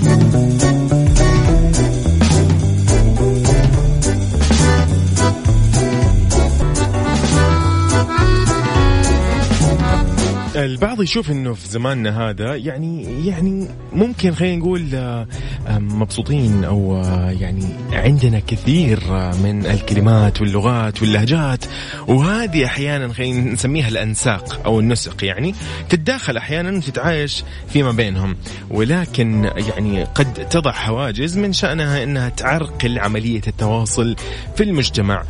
البعض 10.64 11.02
يشوف 11.02 11.30
إنه 11.30 11.54
في 11.54 11.68
زماننا 11.68 12.28
هذا 12.30 12.56
يعني 12.56 13.26
يعني 13.26 13.68
ممكن 13.92 14.34
خلينا 14.34 14.56
نقول 14.56 14.94
آه، 14.94 15.26
آه، 15.68 15.78
مبسوطين 15.78 16.64
أو 16.64 16.96
آه، 16.96 17.30
يعني 17.30 17.66
عندنا 17.92 18.40
كثير 18.46 19.00
من 19.42 19.66
الكلمات 19.66 20.40
واللغات 20.40 21.02
واللهجات. 21.02 21.64
وهذه 22.08 22.64
أحيانا 22.64 23.12
خلينا 23.12 23.52
نسميها 23.52 23.88
الأنساق 23.88 24.60
أو 24.64 24.80
النسق 24.80 25.24
يعني. 25.24 25.54
تتداخل 25.88 26.36
أحيانا 26.36 26.76
وتتعايش 26.76 27.44
فيما 27.68 27.92
بينهم. 27.92 28.36
ولكن 28.70 29.50
يعني 29.76 30.04
قد 30.04 30.48
تضع 30.48 30.72
حواجز 30.72 31.38
من 31.38 31.52
شأنها 31.52 32.02
إنها 32.02 32.28
تعرقل 32.28 32.98
عملية 32.98 33.42
التواصل 33.46 34.16
في 34.56 34.62
المجتمع. 34.62 35.24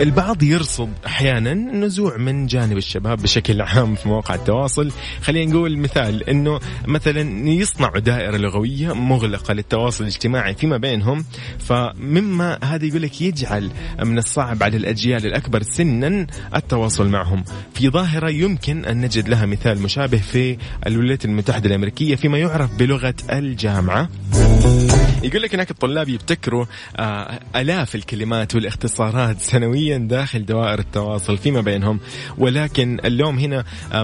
البعض 0.00 0.42
يرصد 0.42 0.90
أحيانا 1.06 1.54
نزوع 1.54 2.16
من 2.16 2.46
جانب 2.46 2.76
الشباب 2.76 3.22
بشكل 3.22 3.60
عام 3.60 3.94
في 3.94 4.08
مواقع 4.08 4.34
التواصل. 4.40 4.90
خلينا 5.22 5.52
نقول 5.52 5.78
مثال 5.78 6.28
إنه 6.28 6.60
مثلا 6.86 7.48
يصنعوا 7.48 7.98
دائرة 7.98 8.36
لغوية 8.36 8.92
مغلقة 8.92 9.54
للتواصل 9.54 10.04
الاجتماعي 10.04 10.54
فيما 10.54 10.76
بينهم 10.76 11.24
فمما 11.58 12.58
هذا 12.64 12.84
يقول 12.86 13.02
لك 13.02 13.20
يجعل 13.20 13.70
من 14.04 14.18
الصعب 14.18 14.62
على 14.62 14.76
الأجيال 14.76 15.26
الأكبر 15.26 15.62
سنا 15.62 16.26
التواصل 16.54 17.08
معهم. 17.08 17.44
في 17.74 17.88
ظاهرة 17.88 18.30
يمكن 18.30 18.84
أن 18.84 19.00
نجد 19.00 19.28
لها 19.28 19.46
مثال 19.46 19.82
مشابه 19.82 20.18
في 20.18 20.56
الولايات 20.86 21.24
المتحدة 21.24 21.68
الأمريكية 21.68 22.16
فيما 22.16 22.38
يعرف 22.38 22.74
بلغة 22.74 23.14
الجامعة. 23.30 24.08
يقول 25.22 25.42
لك 25.42 25.54
هناك 25.54 25.70
الطلاب 25.70 26.08
يبتكروا 26.08 26.64
آه 26.96 27.40
آلاف 27.56 27.94
الكلمات 27.94 28.54
والاختصارات 28.54 29.40
سنويا 29.40 29.98
داخل 29.98 30.46
دوائر 30.46 30.78
التواصل 30.78 31.38
فيما 31.38 31.60
بينهم. 31.60 32.00
ولكن 32.38 32.98
اللوم 33.04 33.38
هنا 33.38 33.64
آه 33.92 34.02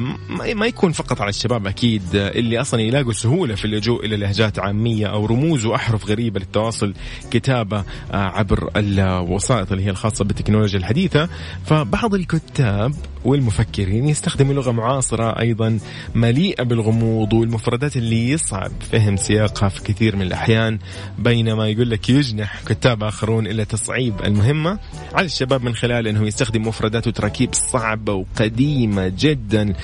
ما 0.54 0.66
يكون 0.66 0.92
فقط 0.92 1.20
على 1.20 1.28
الشباب 1.28 1.66
أكيد 1.66 2.02
آه 2.16 2.28
اللي 2.28 2.60
أصلا 2.60 2.80
يلاقوا 2.80 3.12
سهولة 3.12 3.54
في 3.54 3.64
اللجوء 3.64 4.04
إلى 4.04 4.16
لهجات 4.16 4.58
عامية 4.58 5.06
أو 5.06 5.26
رموز 5.26 5.66
وأحرف 5.66 6.06
غريبة 6.06 6.40
للتواصل 6.40 6.94
كتابة 7.30 7.84
عبر 8.10 8.70
الوسائط 8.76 9.72
اللي 9.72 9.84
هي 9.84 9.90
الخاصة 9.90 10.24
بالتكنولوجيا 10.24 10.78
الحديثة. 10.78 11.28
فبعض 11.66 12.14
الكتاب 12.14 12.94
والمفكرين 13.26 14.08
يستخدموا 14.08 14.54
لغة 14.54 14.70
معاصرة 14.70 15.40
أيضا 15.40 15.78
مليئة 16.14 16.62
بالغموض 16.62 17.32
والمفردات 17.32 17.96
اللي 17.96 18.30
يصعب 18.30 18.70
فهم 18.92 19.16
سياقها 19.16 19.68
في 19.68 19.82
كثير 19.82 20.16
من 20.16 20.22
الأحيان 20.22 20.78
بينما 21.18 21.68
يقول 21.68 21.90
لك 21.90 22.10
يجنح 22.10 22.62
كتاب 22.66 23.04
آخرون 23.04 23.46
إلى 23.46 23.64
تصعيب 23.64 24.14
المهمة. 24.24 24.78
على 25.14 25.26
الشباب 25.26 25.64
من 25.64 25.74
خلال 25.74 26.08
أنه 26.08 26.26
يستخدم 26.26 26.68
مفردات 26.68 27.06
وتراكيب 27.06 27.54
صعبة 27.54 28.12
وقديمة 28.12 29.12
جدا. 29.18 29.74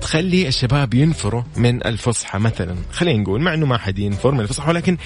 تخلي 0.00 0.48
الشباب 0.48 0.94
ينفروا 0.94 1.42
من 1.56 1.86
الفصحى 1.86 2.38
مثلا. 2.38 2.76
خلينا 2.92 3.22
نقول 3.22 3.40
مع 3.40 3.54
إنه 3.54 3.66
ما 3.66 3.78
حد 3.78 3.98
ينفر 3.98 4.30
من 4.34 4.40
الفصحى 4.40 4.68
ولكن 4.70 4.96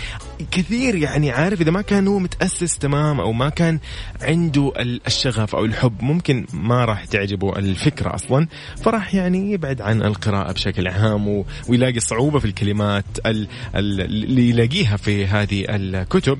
كثير 0.50 0.94
يعني 0.94 1.30
عارف 1.30 1.60
إذا 1.60 1.70
ما 1.70 1.82
كان 1.82 2.08
هو 2.08 2.18
متأسس 2.18 2.78
تمام 2.78 3.20
أو 3.20 3.32
ما 3.32 3.48
كان 3.48 3.78
عنده 4.22 4.72
ال- 4.78 5.00
الشغف 5.06 5.54
أو 5.56 5.64
الحب 5.64 6.02
ممكن 6.02 6.46
ما 6.52 6.84
راح 6.84 7.04
تعجبه 7.04 7.58
الفكرة 7.58 8.14
أصلا. 8.14 8.46
فراح 8.84 9.14
يعني 9.14 9.52
يبعد 9.52 9.80
عن 9.80 10.02
القراءة 10.02 10.52
بشكل 10.52 10.88
عام 10.88 11.44
ويلاقي 11.68 12.00
صعوبة 12.00 12.38
في 12.38 12.44
الكلمات 12.44 13.04
ال- 13.26 13.48
ال- 13.76 14.00
اللي 14.00 14.48
يلاقيها 14.48 14.96
في 14.96 15.26
هذه 15.26 15.64
الكتب. 15.68 16.38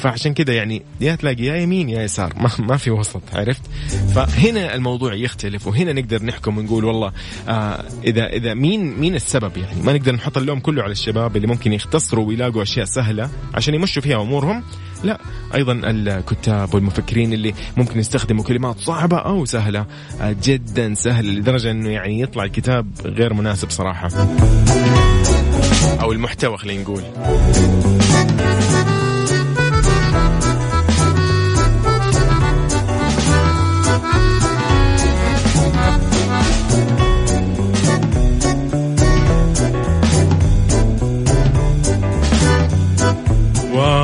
فعشان 0.00 0.34
كذا 0.34 0.54
يعني 0.54 0.82
يا 1.00 1.14
تلاقي 1.14 1.44
يا 1.44 1.56
يمين 1.56 1.88
يا 1.88 2.02
يسار. 2.02 2.32
ما, 2.36 2.50
ما 2.58 2.76
في 2.76 2.90
وسط 2.90 3.22
عرفت؟ 3.32 3.62
فهنا 4.14 4.74
الموضوع 4.74 5.14
يختلف 5.14 5.66
وهنا 5.66 5.92
نقدر 5.92 6.22
نحكم 6.22 6.58
ونقول 6.58 6.84
والله 6.84 7.12
آه 7.48 7.84
اذا 8.04 8.26
إذا 8.26 8.54
مين 8.54 9.00
مين 9.00 9.14
السبب 9.14 9.56
يعني؟ 9.56 9.82
ما 9.82 9.92
نقدر 9.92 10.14
نحط 10.14 10.38
اللوم 10.38 10.60
كله 10.60 10.82
على 10.82 10.92
الشباب 10.92 11.36
اللي 11.36 11.46
ممكن 11.46 11.72
يختصروا 11.72 12.26
ويلاقوا 12.26 12.62
أشياء 12.62 12.84
سهلة 12.84 13.30
عشان 13.54 13.74
يمشوا 13.74 14.02
فيها 14.02 14.22
أمورهم. 14.22 14.62
لا 15.04 15.20
أيضا 15.54 15.72
الكتاب 15.84 16.74
والمفكرين 16.74 17.32
اللي 17.32 17.54
ممكن 17.76 17.98
يستخدموا 17.98 18.44
كلمات 18.44 18.78
صعبة 18.78 19.16
أو 19.16 19.44
سهلة 19.44 19.86
آه 20.20 20.36
جدا 20.42 20.94
سهلة 20.94 21.30
لدرجة 21.30 21.70
إنه 21.70 21.90
يعني 21.90 22.20
يطلع 22.20 22.44
الكتاب 22.44 22.86
غير 23.04 23.34
مناسب 23.34 23.70
صراحة. 23.70 24.10
أو 26.00 26.12
المحتوى 26.12 26.58
خلينا 26.58 26.82
نقول. 26.82 27.02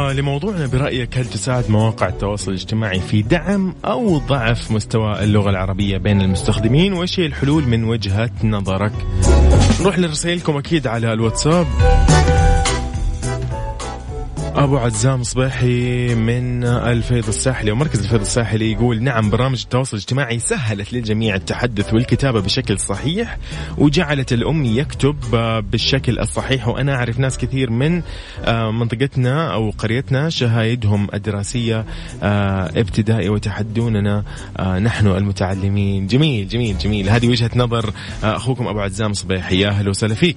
ولموضوعنا 0.07 0.67
برأيك 0.67 1.19
هل 1.19 1.27
تساعد 1.27 1.71
مواقع 1.71 2.09
التواصل 2.09 2.51
الاجتماعي 2.51 3.01
في 3.01 3.23
دعم 3.23 3.75
أو 3.85 4.19
ضعف 4.19 4.71
مستوى 4.71 5.25
اللغة 5.25 5.51
العربية 5.51 5.99
بين 5.99 6.21
المستخدمين؟ 6.21 6.93
وإيش 6.93 7.21
هي 7.21 7.27
الحلول 7.27 7.69
من 7.69 7.85
وجهة 7.85 8.31
نظرك؟ 8.45 8.93
نروح 9.81 9.99
لرسائلكم 9.99 10.57
أكيد 10.57 10.87
على 10.87 11.13
الواتساب. 11.13 11.67
أبو 14.57 14.79
عزام 14.79 15.23
صباحي 15.23 16.15
من 16.15 16.65
الفيض 16.65 17.29
الساحلي 17.29 17.71
ومركز 17.71 18.03
الفيض 18.03 18.21
الساحلي 18.21 18.73
يقول 18.73 19.03
نعم 19.03 19.31
برامج 19.31 19.63
التواصل 19.63 19.97
الاجتماعي 19.97 20.39
سهلت 20.39 20.93
للجميع 20.93 21.35
التحدث 21.35 21.95
والكتابة 21.95 22.41
بشكل 22.41 22.79
صحيح 22.79 23.39
وجعلت 23.79 24.33
الأم 24.33 24.65
يكتب 24.65 25.17
بالشكل 25.71 26.19
الصحيح 26.19 26.69
وأنا 26.69 26.95
أعرف 26.95 27.19
ناس 27.19 27.39
كثير 27.39 27.71
من 27.71 28.03
منطقتنا 28.49 29.53
أو 29.53 29.71
قريتنا 29.71 30.29
شهايدهم 30.29 31.09
الدراسية 31.15 31.85
ابتدائي 32.23 33.29
وتحدوننا 33.29 34.25
نحن 34.61 35.07
المتعلمين. 35.07 36.07
جميل 36.07 36.49
جميل 36.49 36.79
جميل. 36.79 37.11
هذه 37.11 37.29
وجهة 37.29 37.51
نظر 37.57 37.93
أخوكم 38.23 38.67
أبو 38.67 38.81
عزام 38.81 39.13
صبيحي 39.13 39.61
يا 39.61 39.69
أهلا 39.69 39.91
وسهلا 39.91 40.15
فيك. 40.15 40.37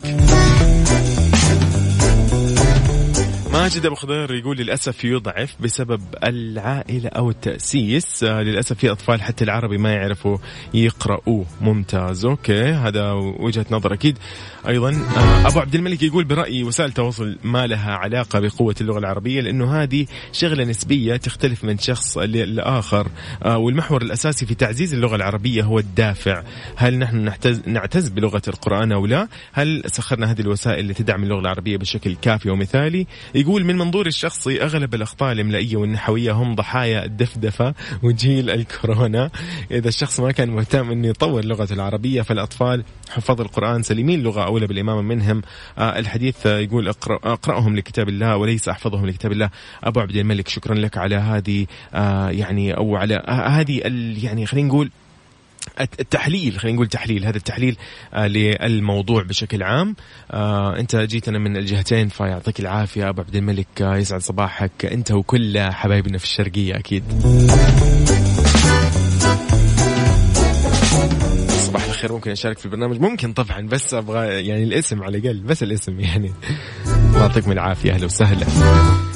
ماجد 3.59 3.85
أبو 3.85 3.95
خضير 3.95 4.33
يقول 4.35 4.57
للأسف 4.57 5.05
يضعف 5.05 5.55
بسبب 5.59 6.01
العائلة 6.23 7.09
أو 7.09 7.29
التأسيس. 7.29 8.23
آه 8.23 8.41
للأسف 8.41 8.77
في 8.77 8.91
أطفال 8.91 9.21
حتى 9.21 9.43
العربي 9.43 9.77
ما 9.77 9.93
يعرفوا 9.93 10.37
يقراوا 10.73 11.43
ممتاز. 11.61 12.25
أوكي. 12.25 12.63
هذا 12.63 13.11
وجهة 13.11 13.65
نظر 13.71 13.93
أكيد. 13.93 14.17
أيضا 14.67 14.89
آه 14.89 15.47
أبو 15.47 15.59
عبد 15.59 15.75
الملك 15.75 16.03
يقول 16.03 16.23
برأيي 16.23 16.63
وسائل 16.63 16.89
التواصل 16.89 17.37
ما 17.43 17.67
لها 17.67 17.91
علاقة 17.91 18.39
بقوة 18.39 18.75
اللغة 18.81 18.99
العربية 18.99 19.41
لأنه 19.41 19.81
هذه 19.81 20.05
شغلة 20.31 20.63
نسبية 20.63 21.15
تختلف 21.15 21.63
من 21.63 21.77
شخص 21.77 22.17
لآخر. 22.17 23.07
آه 23.43 23.57
والمحور 23.57 24.01
الأساسي 24.01 24.45
في 24.45 24.55
تعزيز 24.55 24.93
اللغة 24.93 25.15
العربية 25.15 25.63
هو 25.63 25.79
الدافع. 25.79 26.43
هل 26.75 26.99
نحن 26.99 27.17
نعتز, 27.17 27.61
نعتز 27.65 28.09
بلغة 28.09 28.41
القرآن 28.47 28.91
أو 28.91 29.05
لا؟ 29.05 29.27
هل 29.53 29.83
سخرنا 29.85 30.31
هذه 30.31 30.41
الوسائل 30.41 30.87
لتدعم 30.87 31.23
اللغة 31.23 31.39
العربية 31.39 31.77
بشكل 31.77 32.15
كافي 32.15 32.49
ومثالي؟ 32.49 33.07
يقول 33.35 33.48
من 33.57 33.77
منظوري 33.77 34.09
الشخصي 34.09 34.63
أغلب 34.63 34.95
الاخطاء 34.95 35.31
الإملائية 35.31 35.77
والنحوية 35.77 36.31
هم 36.31 36.55
ضحايا 36.55 37.05
الدفدفة 37.05 37.73
وجيل 38.03 38.49
الكورونا. 38.49 39.29
إذا 39.71 39.87
الشخص 39.87 40.19
ما 40.19 40.31
كان 40.31 40.49
مهتم 40.49 40.91
إنه 40.91 41.07
يطور 41.07 41.45
لغته 41.45 41.73
العربية 41.73 42.21
فالأطفال 42.21 42.83
حفاظ 43.09 43.41
القرآن 43.41 43.83
سليمين. 43.83 44.23
لغة 44.23 44.45
أولى 44.45 44.67
بالإمامة 44.67 45.01
منهم. 45.01 45.41
آه 45.77 45.99
الحديث 45.99 46.45
يقول 46.45 46.87
اقرأ 46.87 47.19
أقرأهم 47.23 47.75
لكتاب 47.75 48.09
الله 48.09 48.37
وليس 48.37 48.69
أحفظهم 48.69 49.05
لكتاب 49.05 49.31
الله. 49.31 49.49
أبو 49.83 49.99
عبد 49.99 50.15
الملك 50.15 50.47
شكرا 50.47 50.75
لك 50.75 50.97
على 50.97 51.15
هذه 51.15 51.65
آه 51.93 52.29
يعني 52.29 52.77
أو 52.77 52.95
على 52.95 53.23
هذه 53.27 53.81
يعني 54.23 54.45
خلينا 54.45 54.67
نقول 54.67 54.91
التحليل 55.81 56.59
خلينا 56.59 56.75
نقول 56.75 56.87
تحليل 56.87 57.25
هذا 57.25 57.37
التحليل 57.37 57.77
آه 58.13 58.27
للموضوع 58.27 59.23
بشكل 59.23 59.63
عام. 59.63 59.95
آه 60.31 60.79
انت 60.79 60.95
جيتنا 60.95 61.39
من 61.39 61.57
الجهتين 61.57 62.07
فيعطيك 62.09 62.59
العافية 62.59 63.09
أبو 63.09 63.21
عبد 63.21 63.35
الملك 63.35 63.67
آه 63.81 63.97
يسعد 63.97 64.21
صباحك 64.21 64.85
انت 64.85 65.11
وكل 65.11 65.59
حبايبنا 65.59 66.17
في 66.17 66.23
الشرقية 66.23 66.75
أكيد. 66.77 67.03
صباح 71.49 71.83
الخير 71.85 72.11
ممكن 72.13 72.31
أشارك 72.31 72.57
في 72.57 72.65
البرنامج؟ 72.65 72.99
ممكن 73.01 73.33
طبعا 73.33 73.61
بس 73.67 73.93
أبغى 73.93 74.47
يعني 74.47 74.63
الاسم 74.63 75.03
على 75.03 75.17
الأقل 75.17 75.39
بس 75.39 75.63
الاسم 75.63 75.99
يعني. 75.99 76.31
يعطيكم 77.15 77.51
العافية 77.51 77.91
أهلا 77.91 78.05
وسهلا. 78.05 78.45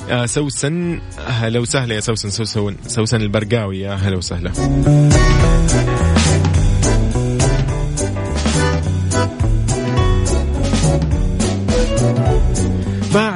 آه 0.09 0.25
سوسن 0.25 0.99
أهلا 1.27 1.59
وسهلا 1.59 1.95
يا 1.95 1.99
سوسن 1.99 2.29
سوسن 2.29 2.75
سوسن 2.87 3.21
البرقاوي 3.21 3.79
يا 3.79 3.93
أهلا 3.93 4.17
وسهلا. 4.17 4.51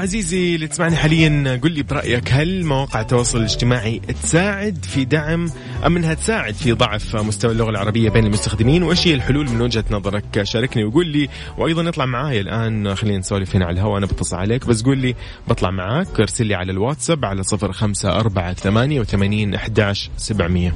فعزيزي 0.07 0.55
اللي 0.55 0.67
تسمعني 0.67 0.95
حاليا 0.95 1.59
قل 1.63 1.71
لي 1.71 1.83
برأيك 1.83 2.31
هل 2.31 2.65
مواقع 2.65 3.01
التواصل 3.01 3.37
الاجتماعي 3.37 3.99
تساعد 4.23 4.85
في 4.85 5.05
دعم 5.05 5.49
أم 5.85 5.97
إنها 5.97 6.13
تساعد 6.13 6.53
في 6.53 6.71
ضعف 6.71 7.15
مستوى 7.15 7.51
اللغة 7.51 7.69
العربية 7.69 8.09
بين 8.09 8.25
المستخدمين؟ 8.25 8.83
وإيش 8.83 9.07
هي 9.07 9.13
الحلول 9.13 9.49
من 9.49 9.61
وجهة 9.61 9.83
نظرك؟ 9.91 10.43
شاركني 10.43 10.83
وقول 10.83 11.07
لي. 11.07 11.29
وأيضا 11.57 11.89
اطلع 11.89 12.05
معاي 12.05 12.41
الآن 12.41 12.95
خلينا 12.95 13.17
نسولف 13.17 13.55
هنا 13.55 13.65
على 13.65 13.73
الهواء 13.73 13.97
أنا 13.97 14.05
بتصل 14.05 14.37
عليك 14.37 14.67
بس 14.67 14.83
قول 14.83 14.97
لي 14.97 15.15
بطلع 15.47 15.71
معاك 15.71 16.19
ارسل 16.19 16.45
لي 16.45 16.55
على 16.55 16.71
الواتساب 16.71 17.25
على 17.25 17.43
صفر 17.43 17.71
خمسة 17.71 18.09
أربعة 18.19 18.53
ثمانية 18.53 18.99
وثمانين 18.99 19.53
أحداش 19.55 20.09
سبعمية. 20.17 20.75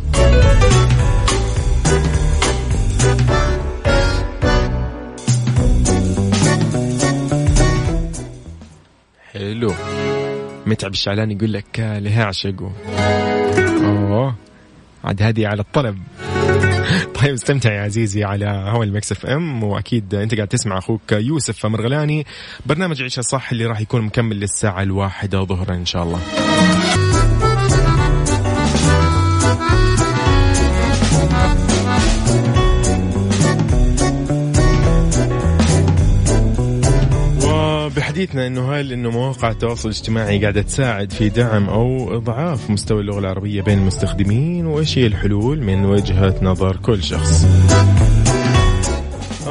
حلو 9.61 9.73
متعب 10.65 10.91
الشعلان 10.91 11.31
يقول 11.31 11.53
لك 11.53 11.79
لها 11.79 12.25
عشقوا 12.25 12.69
أوه. 13.83 14.35
عاد 15.03 15.21
هذه 15.21 15.47
على 15.47 15.61
الطلب. 15.61 15.97
طيب 17.21 17.33
استمتع 17.33 17.73
يا 17.73 17.81
عزيزي 17.81 18.23
على 18.23 18.45
هوا 18.45 18.83
ال 18.83 19.11
Mix 19.11 19.25
FM 19.25 19.63
وأكيد 19.63 20.15
أنت 20.15 20.35
قاعد 20.35 20.47
تسمع 20.47 20.77
أخوك 20.77 21.11
يوسف 21.11 21.65
مرغلاني. 21.65 22.25
برنامج 22.65 23.01
عيشها 23.01 23.21
صح 23.21 23.51
اللي 23.51 23.65
راح 23.65 23.81
يكون 23.81 24.01
مكمل 24.01 24.39
للساعة 24.39 24.83
الواحدة 24.83 25.43
ظهرا 25.43 25.75
إن 25.75 25.85
شاء 25.85 26.03
الله. 26.03 26.19
بحديثنا 38.11 38.47
إنه 38.47 38.73
هل 38.73 38.91
إنه 38.91 39.09
مواقع 39.09 39.51
التواصل 39.51 39.89
الاجتماعي 39.89 40.41
قاعدة 40.41 40.61
تساعد 40.61 41.11
في 41.11 41.29
دعم 41.29 41.69
أو 41.69 42.17
إضعاف 42.17 42.69
مستوى 42.69 43.01
اللغة 43.01 43.19
العربية 43.19 43.61
بين 43.61 43.77
المستخدمين 43.77 44.65
وايش 44.65 44.97
هي 44.97 45.07
الحلول 45.07 45.61
من 45.61 45.85
وجهة 45.85 46.35
نظر 46.41 46.75
كل 46.75 47.03
شخص. 47.03 47.45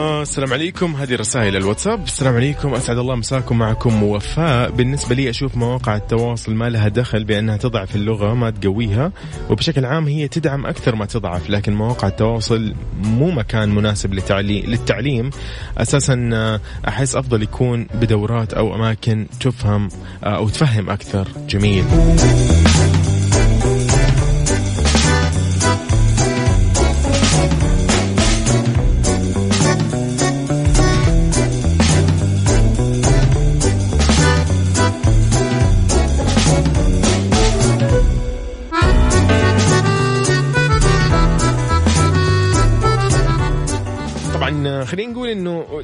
آه 0.00 0.22
السلام 0.22 0.52
عليكم. 0.52 0.94
هذه 0.96 1.16
رسائل 1.16 1.56
الواتساب. 1.56 2.04
السلام 2.04 2.34
عليكم. 2.34 2.74
أسعد 2.74 2.98
الله 2.98 3.14
مساكم 3.14 3.58
معكم 3.58 4.02
وفاء. 4.02 4.70
بالنسبة 4.70 5.14
لي 5.14 5.30
أشوف 5.30 5.56
مواقع 5.56 5.96
التواصل 5.96 6.54
ما 6.54 6.68
لها 6.68 6.88
دخل 6.88 7.24
بأنها 7.24 7.56
تضعف 7.56 7.96
اللغة 7.96 8.34
ما 8.34 8.50
تقويها 8.50 9.12
وبشكل 9.50 9.84
عام 9.84 10.08
هي 10.08 10.28
تدعم 10.28 10.66
أكثر 10.66 10.94
ما 10.94 11.06
تضعف 11.06 11.50
لكن 11.50 11.74
مواقع 11.74 12.08
التواصل 12.08 12.74
مو 13.02 13.30
مكان 13.30 13.74
مناسب 13.74 14.14
للتعليم. 14.14 15.30
أساسا 15.78 16.30
آه، 16.32 16.60
أحس 16.88 17.16
أفضل 17.16 17.42
يكون 17.42 17.86
بدورات 17.94 18.52
أو 18.52 18.74
أماكن 18.74 19.26
تفهم 19.40 19.88
آه، 20.24 20.36
أو 20.36 20.48
تفهم 20.48 20.90
أكثر. 20.90 21.28
جميل. 21.48 21.84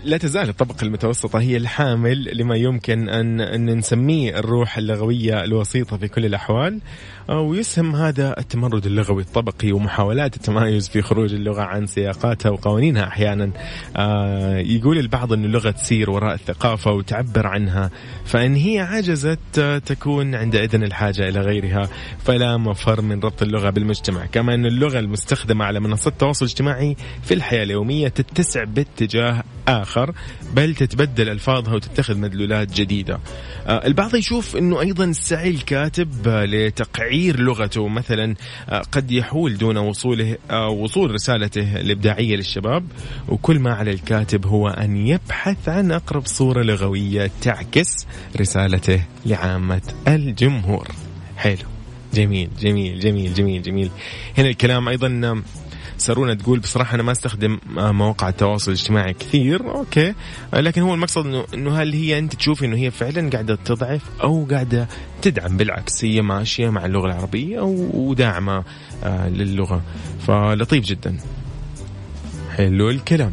لا 0.07 0.17
تزال 0.17 0.49
الطبقة 0.49 0.83
المتوسطة 0.83 1.41
هي 1.41 1.57
الحامل 1.57 2.39
لما 2.39 2.57
يمكن 2.57 3.09
أن 3.09 3.41
أن 3.41 3.79
نسميه 3.79 4.39
الروح 4.39 4.79
اللغوية 4.79 5.45
الوسيطة 5.45 5.97
في 5.97 6.09
كل 6.09 6.25
الأحوال. 6.25 6.81
ويسهم 7.29 7.97
هذا 7.97 8.39
التمرد 8.39 8.87
اللغوي 8.87 9.23
الطبقي 9.23 9.73
ومحاولات 9.73 10.37
التمايز 10.37 10.89
في 10.89 11.03
خروج 11.03 11.35
اللغة 11.35 11.63
عن 11.63 11.87
سياقاتها 11.87 12.51
وقوانينها 12.51 13.07
أحيانا. 13.07 13.51
آه، 13.97 14.59
يقول 14.59 14.99
البعض 14.99 15.33
أن 15.33 15.45
اللغة 15.45 15.71
تسير 15.71 16.11
وراء 16.11 16.35
الثقافة 16.35 16.93
وتعبر 16.93 17.47
عنها 17.47 17.91
فإن 18.25 18.55
هي 18.55 18.81
عجزت 18.81 19.61
تكون 19.87 20.35
عندئذ 20.35 20.75
الحاجة 20.75 21.29
إلى 21.29 21.41
غيرها. 21.41 21.89
فلا 22.19 22.57
مفر 22.57 23.01
من 23.01 23.21
ربط 23.21 23.43
اللغة 23.43 23.71
بالمجتمع 23.71 24.27
كما 24.27 24.55
أن 24.55 24.67
اللغة 24.67 24.99
المستخدمة 24.99 25.65
على 25.65 25.81
منصات 25.81 26.13
التواصل 26.13 26.45
الاجتماعي 26.45 26.97
في 27.23 27.35
الحياة 27.35 27.63
اليومية 27.63 28.09
تتسع 28.09 28.65
باتجاه 28.65 29.43
آخر 29.69 30.15
بل 30.55 30.75
تتبدل 30.75 31.29
ألفاظها 31.29 31.75
وتتخذ 31.75 32.19
مدلولات 32.19 32.73
جديدة. 32.73 33.21
آه، 33.67 33.87
البعض 33.87 34.15
يشوف 34.15 34.57
أنه 34.57 34.81
أيضا 34.81 35.05
السعي 35.05 35.51
الكاتب 35.51 36.29
لتقعير 36.29 37.41
لغته 37.41 37.89
مثلا 37.89 38.35
آه، 38.69 38.83
قد 38.93 39.11
يحول 39.11 39.59
دون 39.59 39.77
وصوله 39.77 40.37
آه، 40.51 40.69
وصول 40.69 41.11
رسالته 41.11 41.81
الإبداعية 41.81 42.37
للشباب 42.37 42.85
وكل 43.29 43.59
ما 43.59 43.75
على 43.75 43.91
الكاتب 43.91 44.47
هو 44.47 44.69
أن 44.69 45.07
يبحث 45.07 45.69
عن 45.69 45.93
أقرب 45.93 46.27
صورة 46.27 46.63
لغوية 46.63 47.31
تعكس 47.43 48.07
رسالته 48.41 49.03
لعامة 49.27 49.83
الجمهور. 50.09 50.89
حلو. 51.37 51.57
جميل 52.15 52.51
جميل 52.61 53.01
جميل 53.01 53.35
جميل 53.35 53.63
جميل. 53.63 53.91
هنا 54.39 54.49
الكلام 54.49 54.89
أيضا 54.89 55.43
سارونا 55.99 56.35
تقول 56.35 56.59
بصراحة 56.59 56.95
أنا 56.95 57.03
ما 57.03 57.13
أستخدم 57.13 57.59
آه، 57.79 57.93
مواقع 57.93 58.29
التواصل 58.29 58.73
الاجتماعي 58.73 59.13
كثير 59.15 59.71
أوكي. 59.75 60.15
آه، 60.55 60.61
لكن 60.61 60.83
هو 60.83 60.95
المقصد 60.95 61.27
إنه 61.27 61.45
إنه 61.55 61.83
هل 61.83 61.93
هي 61.93 62.19
أنت 62.19 62.35
تشوف 62.35 62.65
إنه 62.65 62.77
هي 62.77 62.91
فعلا 62.91 63.31
قاعدة 63.31 63.55
تضعف 63.65 64.03
أو 64.23 64.47
قاعدة 64.51 64.89
تدعم 65.23 65.57
بالعكس 65.57 66.05
هي 66.05 66.23
ماشية 66.23 66.71
مع 66.71 66.87
اللغة 66.87 67.07
العربية 67.07 67.61
وداعمة 67.95 68.65
آه، 69.05 69.29
للغة. 69.29 69.83
فلطيف 70.27 70.85
جدا. 70.85 71.17
حلو 72.57 72.91
الكلام. 72.91 73.33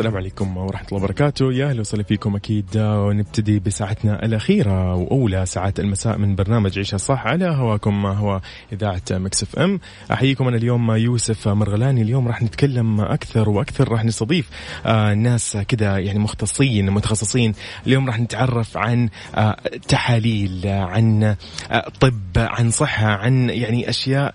السلام 0.00 0.16
عليكم 0.16 0.56
ورحمة 0.56 0.88
الله 0.88 1.02
وبركاته. 1.04 1.52
يا 1.52 1.68
أهلا 1.70 1.80
وسهلا 1.80 2.02
فيكم 2.02 2.36
أكيد 2.36 2.66
ونبتدي 2.76 3.58
بساعتنا 3.58 4.24
الأخيرة 4.24 4.94
وأولى 4.94 5.46
ساعات 5.46 5.80
المساء 5.80 6.18
من 6.18 6.34
برنامج 6.34 6.78
عيشها 6.78 6.96
صح 6.96 7.26
على 7.26 7.44
هواكم 7.44 8.06
هو 8.06 8.40
إذاعة 8.72 9.02
مكسف 9.10 9.58
أم. 9.58 9.80
أحييكم 10.12 10.48
أنا 10.48 10.56
اليوم 10.56 10.90
يوسف 10.90 11.48
مرغلاني. 11.48 12.02
اليوم 12.02 12.28
راح 12.28 12.42
نتكلم 12.42 13.00
أكثر 13.00 13.50
وأكثر 13.50 13.88
راح 13.88 14.04
نستضيف 14.04 14.50
آه 14.86 15.14
ناس 15.14 15.56
كذا 15.56 15.98
يعني 15.98 16.18
مختصين 16.18 16.90
متخصصين. 16.90 17.54
اليوم 17.86 18.06
راح 18.06 18.20
نتعرف 18.20 18.76
عن 18.76 19.08
آه 19.34 19.56
تحاليل 19.88 20.60
عن 20.66 21.36
آه 21.70 21.88
طب 22.00 22.20
عن 22.36 22.70
صحة 22.70 23.06
عن 23.06 23.50
يعني 23.50 23.88
أشياء 23.88 24.34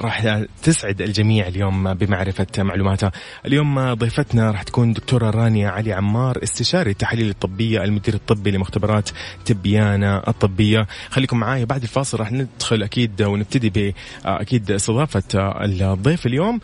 راح 0.00 0.42
تسعد 0.62 1.02
الجميع 1.02 1.48
اليوم 1.48 1.94
بمعرفة 1.94 2.46
معلوماتها. 2.58 3.12
اليوم 3.46 3.94
ضيفتنا 3.94 4.50
راح 4.50 4.62
تكون 4.62 4.93
دكتورة 4.94 5.30
رانيا 5.30 5.68
علي 5.68 5.92
عمار 5.92 6.42
استشاري 6.42 6.90
التحاليل 6.90 7.28
الطبية 7.30 7.84
المدير 7.84 8.14
الطبي 8.14 8.50
لمختبرات 8.50 9.10
تبيانة 9.44 10.16
الطبية. 10.16 10.86
خليكم 11.10 11.38
معايا 11.38 11.64
بعد 11.64 11.82
الفاصل 11.82 12.18
راح 12.18 12.32
ندخل 12.32 12.82
أكيد 12.82 13.22
ونبتدي 13.22 13.70
ب 13.70 13.94
أكيد 14.24 14.70
استضافة 14.70 15.22
الضيف 15.34 16.26
اليوم. 16.26 16.60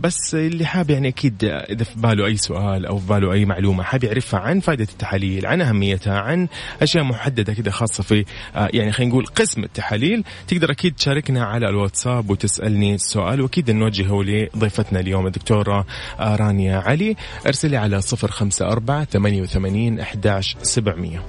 بس 0.00 0.34
اللي 0.34 0.66
حاب 0.66 0.90
يعني 0.90 1.08
أكيد 1.08 1.44
إذا 1.44 1.84
في 1.84 2.00
باله 2.00 2.26
أي 2.26 2.36
سؤال 2.36 2.86
أو 2.86 2.98
في 2.98 3.06
باله 3.06 3.32
أي 3.32 3.44
معلومة 3.44 3.82
حاب 3.82 4.04
يعرفها 4.04 4.40
عن 4.40 4.60
فائدة 4.60 4.84
التحاليل 4.84 5.46
عن 5.46 5.60
أهميتها 5.60 6.18
عن 6.18 6.48
أشياء 6.82 7.04
محددة 7.04 7.52
كده 7.52 7.70
خاصة 7.70 8.02
في 8.02 8.24
يعني 8.54 8.92
خلينا 8.92 9.12
نقول 9.12 9.26
قسم 9.26 9.64
التحاليل 9.64 10.24
تقدر 10.48 10.70
أكيد 10.70 10.94
تشاركنا 10.94 11.44
على 11.44 11.68
الواتساب 11.68 12.30
وتسألني 12.30 12.94
السؤال 12.94 13.40
وأكيد 13.40 13.70
نوجهه 13.70 14.22
لضيفتنا 14.22 15.00
اليوم 15.00 15.26
الدكتورة 15.26 15.86
رانيا 16.20 16.78
علي. 16.78 17.16
ارسلي 17.60 17.76
على 17.76 18.00
صفر 18.00 18.30
خمسة 18.30 18.66
أربعة 18.66 19.04
ثمانية 19.04 19.42
وثمانين 19.42 20.00
أحداش 20.00 20.56
سبعمية 20.62 21.22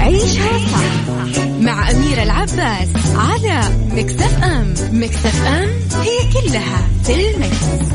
عيشها 0.00 0.58
صح 0.58 1.44
مع 1.60 1.90
أميرة 1.90 2.22
العباس 2.22 2.88
على 3.16 3.60
مكتف 3.92 4.44
أم 4.44 4.74
مكتف 4.92 5.46
أم 5.46 5.68
هي 6.02 6.32
كلها 6.32 6.88
في 7.04 7.34
المكس. 7.34 7.94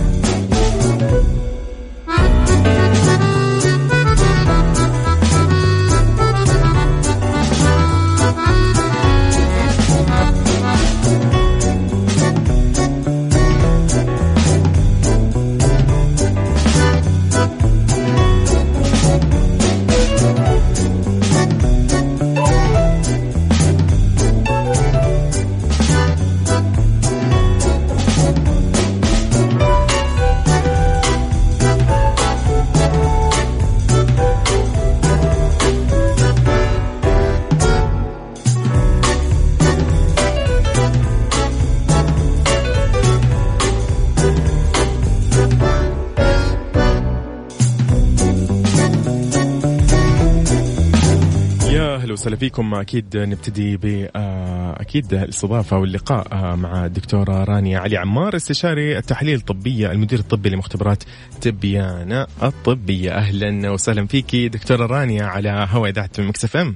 وسهلا 52.20 52.36
فيكم. 52.36 52.74
أكيد 52.74 53.18
نبتدي 53.18 53.78
ب 53.78 54.10
أكيد 54.80 55.14
الاستضافة 55.14 55.78
واللقاء 55.78 56.56
مع 56.56 56.86
الدكتورة 56.86 57.44
رانيا 57.44 57.80
علي 57.80 57.98
عمار 57.98 58.36
استشاري 58.36 58.98
التحاليل 58.98 59.36
الطبية 59.36 59.92
المدير 59.92 60.20
الطبي 60.20 60.50
لمختبرات 60.50 61.04
تبيانه 61.42 62.28
الطبية. 62.44 63.12
أهلا 63.12 63.72
وسهلا 63.72 64.08
فيكي 64.08 64.50
دكتورة 64.50 64.86
رانيا 64.86 65.24
على 65.24 65.68
هواء 65.70 65.90
إذاعة 65.90 66.10
مكسف 66.20 66.58
إم. 66.58 66.76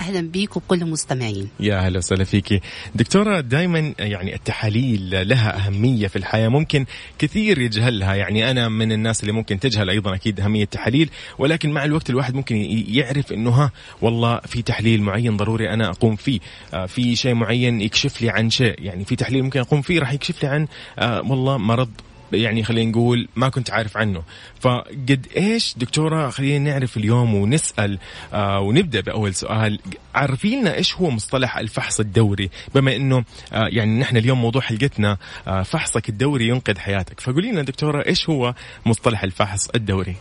أهلا 0.00 0.20
بيك 0.20 0.56
وكل 0.56 0.82
المستمعين 0.82 1.48
يا 1.60 1.78
أهلا 1.78 1.98
وسهلا 1.98 2.24
فيكي 2.24 2.60
دكتورة 2.94 3.40
دائما 3.40 3.94
يعني 3.98 4.34
التحاليل 4.34 5.28
لها 5.28 5.66
أهمية 5.66 6.06
في 6.06 6.16
الحياة 6.16 6.48
ممكن 6.48 6.86
كثير 7.18 7.58
يجهلها. 7.58 8.14
يعني 8.14 8.50
أنا 8.50 8.68
من 8.68 8.92
الناس 8.92 9.20
اللي 9.20 9.32
ممكن 9.32 9.60
تجهل 9.60 9.90
أيضا 9.90 10.14
أكيد 10.14 10.40
أهمية 10.40 10.62
التحاليل 10.62 11.10
ولكن 11.38 11.70
مع 11.70 11.84
الوقت 11.84 12.10
الواحد 12.10 12.34
ممكن 12.34 12.56
يعرف 12.88 13.32
إنه 13.32 13.50
ها 13.50 13.70
والله 14.02 14.40
في 14.46 14.62
تحليل 14.62 15.02
معين 15.02 15.36
ضروري 15.36 15.70
أنا 15.70 15.90
أقوم 15.90 16.16
فيه. 16.16 16.40
آه 16.74 16.86
في 16.86 17.16
شيء 17.16 17.34
معين 17.34 17.80
يكشف 17.80 18.22
لي 18.22 18.30
عن 18.30 18.50
شيء. 18.50 18.74
يعني 18.78 19.04
في 19.04 19.16
تحليل 19.16 19.42
ممكن 19.42 19.60
أقوم 19.60 19.82
فيه 19.82 20.00
راح 20.00 20.12
يكشف 20.12 20.42
لي 20.42 20.48
عن 20.48 20.66
آه 20.98 21.20
والله 21.22 21.56
مرض 21.58 21.90
يعني 22.32 22.64
خلينا 22.64 22.90
نقول 22.90 23.28
ما 23.36 23.48
كنت 23.48 23.70
عارف 23.70 23.96
عنه. 23.96 24.22
فقد 24.60 25.26
إيش 25.36 25.74
دكتورة 25.76 26.30
خلينا 26.30 26.70
نعرف 26.70 26.96
اليوم 26.96 27.34
ونسأل 27.34 27.98
آه 28.32 28.60
ونبدأ 28.60 29.00
بأول 29.00 29.34
سؤال. 29.34 29.78
عرفي 30.14 30.56
لنا 30.56 30.74
إيش 30.74 30.94
هو 30.94 31.10
مصطلح 31.10 31.58
الفحص 31.58 32.00
الدوري؟ 32.00 32.50
بما 32.74 32.96
إنه 32.96 33.24
آه 33.52 33.68
يعني 33.68 33.98
نحن 33.98 34.16
اليوم 34.16 34.42
موضوع 34.42 34.62
حلقتنا 34.62 35.16
آه 35.48 35.62
فحصك 35.62 36.08
الدوري 36.08 36.48
ينقذ 36.48 36.78
حياتك. 36.78 37.20
فقولي 37.20 37.52
لنا 37.52 37.62
دكتورة 37.62 38.06
إيش 38.06 38.30
هو 38.30 38.54
مصطلح 38.86 39.22
الفحص 39.22 39.68
الدوري؟ 39.68 40.16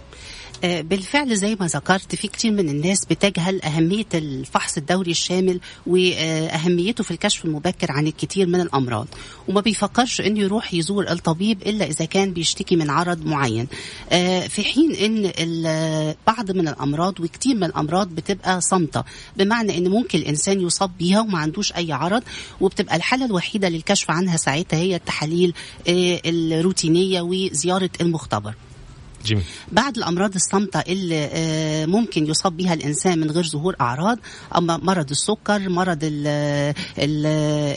بالفعل 0.64 1.36
زي 1.36 1.56
ما 1.60 1.68
ذكرت 1.68 2.16
في 2.16 2.28
كتير 2.28 2.52
من 2.52 2.70
الناس 2.70 3.06
بتجهل 3.06 3.62
أهمية 3.62 4.06
الفحص 4.14 4.78
الدوري 4.78 5.12
الشامل 5.12 5.60
وأهميته 5.88 7.04
في 7.04 7.12
الكشف 7.12 7.46
المبكر 7.46 7.92
عن 7.92 8.08
الكثير 8.08 8.48
من 8.48 8.62
الأمراض. 8.62 9.08
وما 9.48 9.62
بيفكرش 9.62 10.22
أنه 10.22 10.40
يروح 10.40 10.74
يزور 10.74 11.12
الطبيب 11.12 11.62
إلا 11.62 11.86
إذا 11.86 12.06
كان 12.06 12.34
بيشتكي 12.34 12.76
من 12.76 12.90
عرض 12.90 13.26
معين. 13.26 13.68
في 14.50 14.64
حين 14.64 14.96
أن 14.96 16.16
بعض 16.28 16.52
من 16.52 16.68
الأمراض 16.68 17.20
وكتير 17.20 17.56
من 17.56 17.64
الأمراض 17.64 18.08
بتبقى 18.16 18.62
صامتة 18.62 19.04
بمعنى 19.38 19.78
أن 19.78 19.88
ممكن 19.88 20.20
الإنسان 20.20 20.62
يصاب 20.62 20.92
بيها 21.00 21.22
وما 21.22 21.38
عندوش 21.40 21.74
أي 21.74 21.92
عرض 21.92 22.24
وبتبقى 22.62 22.96
الحالة 22.96 23.26
الوحيدة 23.26 23.70
للكشف 23.70 24.12
عنها 24.12 24.38
ساعتها 24.38 24.78
هي 24.80 24.96
التحاليل 24.96 25.54
الروتينية 25.88 27.22
وزيارة 27.22 27.90
المختبر. 28.02 28.54
جميل. 29.26 29.44
بعد 29.72 29.98
الأمراض 29.98 30.36
الصامتة 30.36 30.80
اللي 30.80 31.30
ممكن 31.88 32.28
يصاب 32.28 32.58
بها 32.58 32.74
الإنسان 32.74 33.20
من 33.20 33.32
غير 33.32 33.44
ظهور 33.44 33.76
أعراض 33.82 34.20
أما 34.58 34.78
مرض 34.78 35.10
السكر 35.10 35.70
مرض 35.70 36.00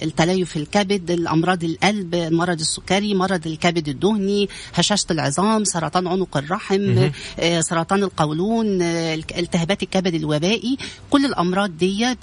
التليف 0.03 0.57
الكبد 0.57 1.11
الأمراض 1.11 1.65
القلب 1.65 2.15
المرض 2.15 2.61
السكري 2.61 3.15
مرض 3.15 3.47
الكبد 3.47 3.89
الدهني 3.89 4.49
هشاشة 4.75 5.07
العظام 5.11 5.65
سرطان 5.65 6.07
عنق 6.07 6.37
الرحم 6.37 7.11
سرطان 7.61 8.03
القولون 8.03 8.83
التهابات 8.83 9.83
الكبد 9.83 10.15
الوبائي. 10.15 10.77
كل 11.11 11.25
الأمراض 11.25 11.77
دي 11.79 12.15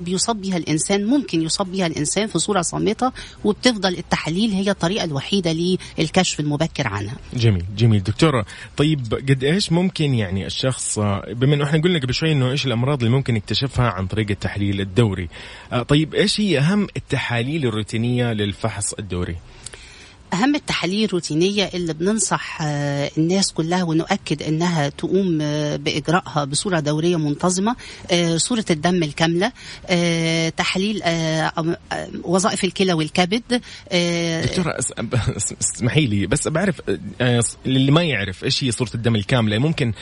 بيصاب 0.00 0.40
بها 0.40 0.56
الإنسان 0.56 1.04
ممكن 1.04 1.42
يصاب 1.42 1.72
بها 1.72 1.86
الإنسان 1.86 2.26
في 2.26 2.38
صورة 2.38 2.62
صامتة 2.62 3.12
وبتفضل 3.44 3.94
التحاليل 3.98 4.52
هي 4.52 4.70
الطريقة 4.70 5.04
الوحيدة 5.04 5.52
للكشف 5.98 6.40
المبكر 6.40 6.86
عنها. 6.88 7.14
جميل 7.34 7.64
جميل. 7.76 8.02
دكتورة 8.02 8.44
طيب 8.76 9.14
قد 9.14 9.44
إيش 9.44 9.72
ممكن 9.72 10.14
يعني 10.14 10.46
الشخص 10.46 10.98
بما 11.28 11.54
إنه 11.54 11.64
إحنا 11.64 11.80
قلنا 11.82 11.98
قبل 11.98 12.14
شوي 12.14 12.32
إنه 12.32 12.50
إيش 12.50 12.66
الأمراض 12.66 13.02
اللي 13.02 13.16
ممكن 13.16 13.36
يكتشفها 13.36 13.90
عن 13.90 14.06
طريق 14.06 14.26
التحليل 14.30 14.80
الدوري 14.80 15.28
طيب 15.88 16.14
إيش 16.14 16.40
هي 16.40 16.58
أهم 16.58 16.86
التحاليل 16.96 17.66
الروتينية 17.66 18.32
للفحص 18.32 18.92
الدوري؟ 18.92 19.36
أهم 20.34 20.54
التحاليل 20.54 21.04
الروتينية 21.04 21.70
اللي 21.74 21.92
بننصح 21.92 22.58
الناس 23.18 23.52
كلها 23.52 23.84
ونؤكد 23.84 24.42
أنها 24.42 24.88
تقوم 24.88 25.38
بإجراءها 25.76 26.44
بصورة 26.44 26.80
دورية 26.80 27.16
منتظمة 27.16 27.76
صورة 28.36 28.64
الدم 28.70 29.02
الكاملة 29.02 29.52
تحليل 30.50 31.02
وظائف 32.22 32.64
الكلى 32.64 32.92
والكبد 32.92 33.42
دكتورة 34.42 34.76
اسمحي 35.60 36.06
لي 36.06 36.26
بس 36.26 36.48
بعرف 36.48 36.80
اللي 37.66 37.92
ما 37.92 38.02
يعرف 38.02 38.44
إيش 38.44 38.64
هي 38.64 38.70
صورة 38.70 38.90
الدم 38.94 39.16
الكاملة 39.16 39.58
ممكن 39.58 39.92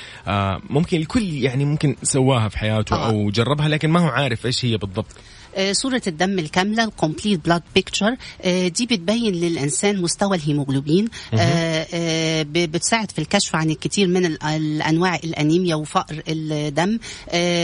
ممكن 0.71 0.97
الكل 0.97 1.35
يعني 1.35 1.65
ممكن 1.65 1.97
سواها 2.03 2.49
في 2.49 2.59
حياته 2.59 3.07
أو 3.07 3.31
جربها 3.31 3.69
لكن 3.69 3.91
ما 3.91 4.01
هو 4.01 4.09
عارف 4.09 4.47
إيش 4.47 4.65
هي 4.65 4.77
بالضبط. 4.77 5.17
آه، 5.57 5.73
صورة 5.73 6.03
الدم 6.07 6.39
الكاملة 6.39 6.85
ال 6.85 6.91
complete 6.91 7.45
blood 7.45 7.63
picture 7.75 8.17
دي 8.45 8.87
بتبين 8.87 9.35
للإنسان 9.35 10.03
مستوى 10.03 10.37
الهيموجلوبين 10.37 11.09
آه، 11.35 11.87
آه، 11.95 12.43
بتساعد 12.43 13.11
في 13.11 13.19
الكشف 13.19 13.57
عن 13.57 13.71
الكثير 13.71 14.09
من 14.09 14.27
ال- 14.27 14.43
الأنواع 14.43 15.15
الأنيميا 15.17 15.75
وفقر 15.75 16.23
الدم. 16.29 16.99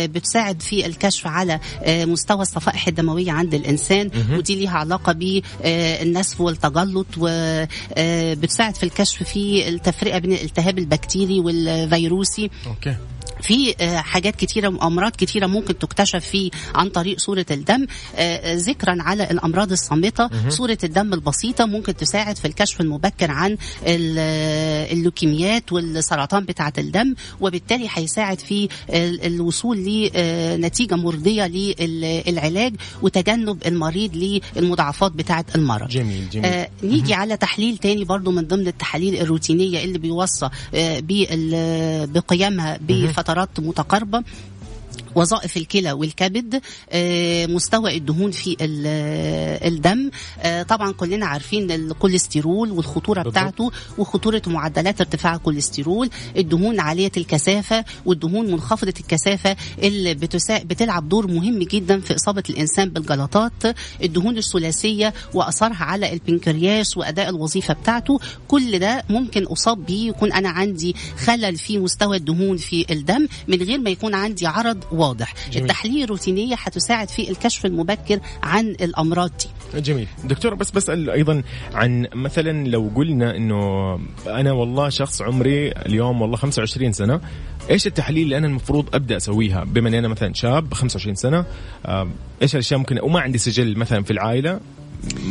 بتساعد 0.06 0.62
في 0.62 0.86
الكشف 0.86 1.26
على 1.26 1.60
مستوى 1.86 2.42
الصفائح 2.42 2.88
الدموية 2.88 3.32
عند 3.32 3.54
الإنسان. 3.54 4.10
ودي 4.38 4.54
ليها 4.54 4.70
علاقة 4.70 5.12
بالنزف 5.12 6.40
والتجلط 6.40 7.06
وبتساعد 7.18 8.74
في 8.76 8.82
الكشف 8.82 9.22
في 9.22 9.68
التفرقة 9.68 10.18
بين 10.18 10.32
الالتهاب 10.32 10.78
البكتيري 10.78 11.40
والفيروسي. 11.40 12.50
أوكي. 12.66 12.96
في 13.42 13.74
آه، 13.80 13.96
حاجات 13.96 14.36
كتيرة 14.36 14.68
وأمراض 14.68 15.12
كتيرة 15.12 15.46
ممكن 15.46 15.78
تكتشف 15.78 16.24
في 16.24 16.50
عن 16.74 16.88
طريق 16.88 17.18
صورة 17.18 17.46
الدم 17.50 17.86
آه، 18.16 18.18
آه، 18.36 18.54
ذكرا 18.56 18.96
على 19.02 19.30
الأمراض 19.30 19.72
الصامتة 19.72 20.28
صورة 20.48 20.78
الدم 20.84 21.14
البسيطة 21.14 21.64
ممكن 21.66 21.96
تساعد 21.96 22.36
في 22.36 22.44
الكشف 22.44 22.80
المبكر 22.80 23.30
عن 23.30 23.56
ال- 23.86 24.18
اللوكيميات 24.98 25.72
والسرطان 25.72 26.44
بتاعة 26.44 26.72
الدم 26.78 27.14
وبالتالي 27.40 27.88
هيساعد 27.94 28.40
في 28.40 28.68
ال- 28.90 29.26
الوصول 29.26 29.78
لنتيجة 29.78 30.94
مرضية 30.94 31.46
للعلاج 31.46 32.74
وتجنب 33.02 33.66
المريض 33.66 34.40
للمضاعفات 34.56 35.12
بتاعة 35.12 35.44
المرض. 35.54 35.88
جميل 35.88 36.30
جميل. 36.30 36.46
آه 36.46 36.68
نيجي 36.82 37.14
على 37.14 37.36
تحليل 37.36 37.78
تاني 37.78 38.04
برضو 38.04 38.30
من 38.30 38.42
ضمن 38.46 38.66
التحاليل 38.68 39.20
الروتينية 39.20 39.84
اللي 39.84 39.98
بيوصى 39.98 40.48
آه 40.74 41.00
بقيامها 42.06 42.78
بفترات 43.28 43.60
متقاربة 43.60 44.22
وظائف 45.14 45.56
الكلى 45.56 45.92
والكبد 45.92 46.60
آه، 46.90 47.46
مستوى 47.46 47.96
الدهون 47.96 48.30
في 48.30 48.56
آه، 48.60 49.68
الدم 49.68 50.10
آه، 50.40 50.62
طبعا 50.62 50.92
كلنا 50.92 51.26
عارفين 51.26 51.70
الكوليسترول 51.70 52.70
والخطورة. 52.70 53.22
بتاعته 53.22 53.70
وخطورة 53.98 54.42
معدلات 54.46 55.00
ارتفاع 55.00 55.34
الكوليسترول 55.34 56.10
الدهون 56.36 56.80
عالية 56.80 57.12
الكثافة 57.16 57.84
والدهون 58.06 58.50
منخفضة 58.50 58.94
الكثافة 59.00 59.56
اللي 59.82 60.14
بتسا... 60.14 60.58
بتلعب 60.62 61.08
دور 61.08 61.26
مهم 61.26 61.58
جدا 61.58 62.00
في 62.00 62.14
إصابة 62.14 62.42
الإنسان 62.50 62.88
بالجلطات 62.90 63.52
الدهون 64.02 64.38
الثلاثية 64.38 65.14
وأثرها 65.34 65.84
على 65.84 66.12
البنكرياس 66.12 66.96
وأداء 66.96 67.28
الوظيفة 67.28 67.74
بتاعته 67.74 68.18
كل 68.48 68.78
ده 68.78 69.04
ممكن 69.10 69.44
أصاب 69.44 69.86
بيه 69.86 70.08
يكون 70.08 70.32
أنا 70.32 70.48
عندي 70.48 70.96
خلل 71.24 71.56
في 71.56 71.78
مستوى 71.78 72.16
الدهون 72.16 72.56
في 72.56 72.86
الدم 72.90 73.28
من 73.48 73.62
غير 73.62 73.78
ما 73.78 73.90
يكون 73.90 74.14
عندي 74.14 74.46
عرض 74.46 74.84
واضح. 74.98 75.34
جميل. 75.50 75.64
التحليل 75.64 76.04
الروتينية 76.04 76.54
هتساعد 76.58 77.08
في 77.08 77.30
الكشف 77.30 77.66
المبكر 77.66 78.20
عن 78.42 78.66
الأمراض 78.68 79.30
دي. 79.74 79.80
جميل. 79.80 80.06
دكتور 80.24 80.54
بس 80.54 80.70
بسأل 80.70 81.10
أيضا 81.10 81.42
عن 81.74 82.06
مثلا 82.14 82.68
لو 82.68 82.90
قلنا 82.94 83.36
أنه 83.36 83.94
أنا 84.26 84.52
والله 84.52 84.88
شخص 84.88 85.22
عمري 85.22 85.68
اليوم 85.72 86.22
والله 86.22 86.36
25 86.36 86.92
سنة 86.92 87.20
إيش 87.70 87.86
التحاليل 87.86 88.22
اللي 88.22 88.38
أنا 88.38 88.46
المفروض 88.46 88.94
أبدأ 88.94 89.16
أسويها؟ 89.16 89.64
بما 89.64 89.88
أني 89.88 89.98
أنا 89.98 90.08
مثلا 90.08 90.34
شاب 90.34 90.74
25 90.74 91.14
سنة 91.14 91.44
آه، 91.86 92.08
إيش 92.42 92.54
الأشياء 92.54 92.78
ممكن 92.78 92.98
وما 93.02 93.20
عندي 93.20 93.38
سجل 93.38 93.78
مثلا 93.78 94.02
في 94.02 94.10
العائلة؟ 94.10 94.60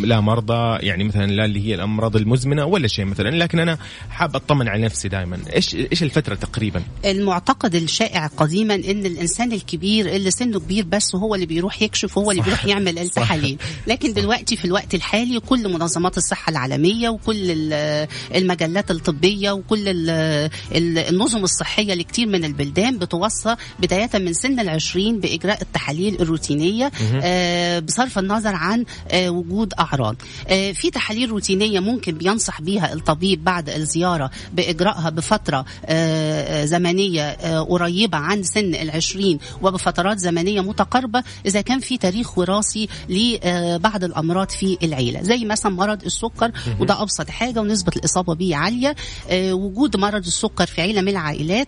لا 0.01 0.19
مرضى 0.21 0.85
يعني 0.85 1.03
مثلا 1.03 1.25
لا 1.31 1.45
اللي 1.45 1.67
هي 1.67 1.75
الأمراض 1.75 2.15
المزمنة 2.15 2.65
ولا 2.65 2.87
شيء 2.87 3.05
مثلا 3.05 3.29
لكن 3.29 3.59
أنا 3.59 3.77
حاب 4.09 4.35
أطمن 4.35 4.67
على 4.67 4.81
نفسي 4.81 5.07
دائما 5.07 5.39
إيش 5.55 5.75
إيش 5.75 6.03
الفترة 6.03 6.35
تقريبا؟ 6.35 6.83
المعتقد 7.05 7.75
الشائع 7.75 8.27
قديما 8.27 8.75
إن 8.75 9.05
الإنسان 9.05 9.51
الكبير 9.51 10.15
اللي 10.15 10.31
سنه 10.31 10.59
كبير 10.59 10.85
بس 10.85 11.15
هو 11.15 11.35
اللي 11.35 11.45
بيروح 11.45 11.81
يكشف 11.81 12.17
وهو 12.17 12.31
اللي. 12.31 12.41
بيروح 12.43 12.65
يعمل 12.65 12.99
التحاليل. 12.99 13.57
لكن 13.87 14.13
دلوقتي 14.13 14.57
في 14.57 14.65
الوقت 14.65 14.95
الحالي 14.95 15.39
كل 15.39 15.73
منظمات 15.73 16.17
الصحة 16.17 16.49
العالمية 16.49 17.09
وكل 17.09 17.35
ال- 17.51 18.07
المجلات 18.35 18.91
الطبية 18.91 19.51
وكل 19.51 19.87
ال- 19.87 20.49
ال- 20.75 20.97
النظم 20.97 21.43
الصحية 21.43 21.93
لكتير 21.93 22.27
من 22.27 22.45
البلدان 22.45 22.97
بتوصى 22.97 23.55
بداية 23.79 24.09
من 24.13 24.33
سن 24.33 24.59
العشرين 24.59 25.19
بإجراء 25.19 25.61
التحاليل 25.61 26.21
الروتينية 26.21 26.91
آه، 27.23 27.79
بصرف 27.79 28.19
النظر 28.19 28.55
عن 28.55 28.85
آه، 29.11 29.29
وجود 29.57 29.73
أعراض. 29.79 30.15
آه، 30.47 30.71
في 30.71 30.91
تحاليل 30.91 31.29
روتينية 31.29 31.79
ممكن 31.79 32.11
بينصح 32.11 32.61
بيها 32.61 32.93
الطبيب 32.93 33.43
بعد 33.43 33.69
الزيارة 33.69 34.31
باجرائها 34.53 35.09
بفترة 35.09 35.65
آه، 35.85 36.65
زمنية 36.65 37.23
آه، 37.23 37.61
قريبة 37.61 38.17
عن 38.17 38.43
سن 38.43 38.75
العشرين 38.75 39.39
وبفترات 39.61 40.19
زمنية 40.19 40.61
متقاربة 40.61 41.23
إذا 41.45 41.61
كان 41.61 41.79
في 41.79 41.97
تاريخ 41.97 42.37
وراثي 42.37 42.87
لبعض 43.09 44.03
الأمراض 44.03 44.49
في 44.49 44.77
العيلة. 44.83 45.21
زي 45.23 45.45
مثلا 45.45 45.71
مرض 45.71 46.03
السكر 46.05 46.51
وده 46.79 47.01
أبسط 47.01 47.29
حاجة 47.29 47.59
ونسبة 47.61 47.91
الإصابة 47.95 48.35
به 48.35 48.55
عالية. 48.55 48.95
وجود 49.33 49.97
مرض 49.97 50.25
السكر 50.25 50.65
في 50.65 50.81
عيلة 50.81 51.01
من 51.01 51.09
العائلات 51.09 51.67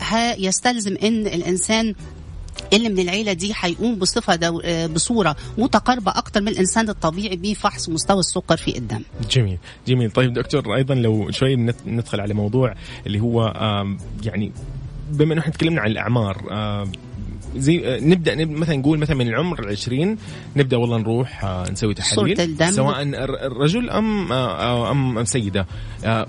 هيستلزم 0.00 0.96
إن 1.02 1.26
الإنسان 1.26 1.94
اللي 2.72 2.88
من 2.88 2.98
العيلة 2.98 3.32
دي 3.32 3.52
هيقوم 3.60 3.94
بصفة 3.98 4.34
دو... 4.34 4.60
آه، 4.64 4.86
بصورة 4.86 5.36
متقاربة 5.58 6.12
أكتر 6.18 6.40
من 6.40 6.48
الإنسان 6.48 6.88
الطبيعي 6.88 7.36
بفحص 7.36 7.88
مستوى 7.88 8.20
السكر 8.20 8.56
في 8.56 8.78
الدم. 8.78 9.02
جميل 9.30 9.58
جميل. 9.86 10.10
طيب 10.10 10.32
دكتور 10.32 10.76
أيضا 10.76 10.94
لو 10.94 11.30
شوي 11.30 11.56
ندخل 11.86 12.20
على 12.20 12.34
موضوع 12.34 12.74
اللي 13.06 13.20
هو 13.20 13.52
يعني 14.24 14.52
بما 15.10 15.32
إنه 15.32 15.40
إحنا 15.40 15.52
تكلمنا 15.52 15.80
عن 15.80 15.90
الأعمار 15.90 16.42
زي 17.56 17.94
آه، 17.96 18.00
نبدا 18.00 18.34
نب- 18.34 18.50
مثلا 18.50 18.76
نقول 18.76 18.98
مثلا 18.98 19.16
من 19.16 19.28
العمر 19.28 19.60
العشرين 19.64 20.16
نبدأ 20.56 20.76
والله 20.76 20.98
نروح 20.98 21.44
آه، 21.44 21.70
نسوي 21.70 21.94
تحاليل. 21.94 22.16
سواء 22.74 23.02
الر- 23.02 23.46
الرجل 23.46 23.90
أم 23.90 24.32
آه، 24.32 24.90
ام 24.90 25.18
أم 25.18 25.24
سيدة. 25.24 25.66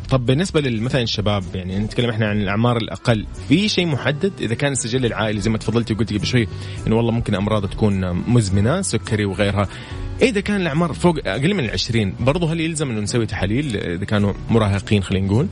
طب 0.09 0.25
بالنسبة 0.25 0.61
لمثلا 0.61 1.01
الشباب 1.01 1.43
يعني 1.55 1.79
نتكلم 1.79 2.09
إحنا 2.09 2.27
عن 2.27 2.41
الأعمار 2.41 2.77
الأقل 2.77 3.25
في 3.49 3.69
شيء 3.69 3.85
محدد؟ 3.85 4.31
إذا 4.41 4.55
كان 4.55 4.71
السجل 4.71 5.05
العائلي 5.05 5.39
زي 5.41 5.49
ما 5.49 5.57
تفضلتي 5.57 5.93
وقلتي 5.93 6.17
قبل 6.17 6.25
شوي 6.27 6.47
إنه 6.87 6.95
والله 6.97 7.11
ممكن 7.11 7.35
أمراض 7.35 7.65
تكون 7.69 8.11
مزمنة 8.11 8.81
سكري 8.81 9.25
وغيرها. 9.25 9.67
إذا 10.21 10.39
كان 10.41 10.61
الأعمار 10.61 10.93
فوق 10.93 11.15
أقل 11.25 11.53
من 11.53 11.65
العشرين 11.65 12.13
برضه 12.19 12.53
هل 12.53 12.59
يلزم 12.61 12.89
إنه 12.91 12.99
نسوي 13.01 13.25
تحاليل؟ 13.25 13.77
إذا 13.77 14.05
كانوا 14.05 14.33
مراهقين 14.49 15.03
خلينا 15.03 15.27
نقول. 15.27 15.47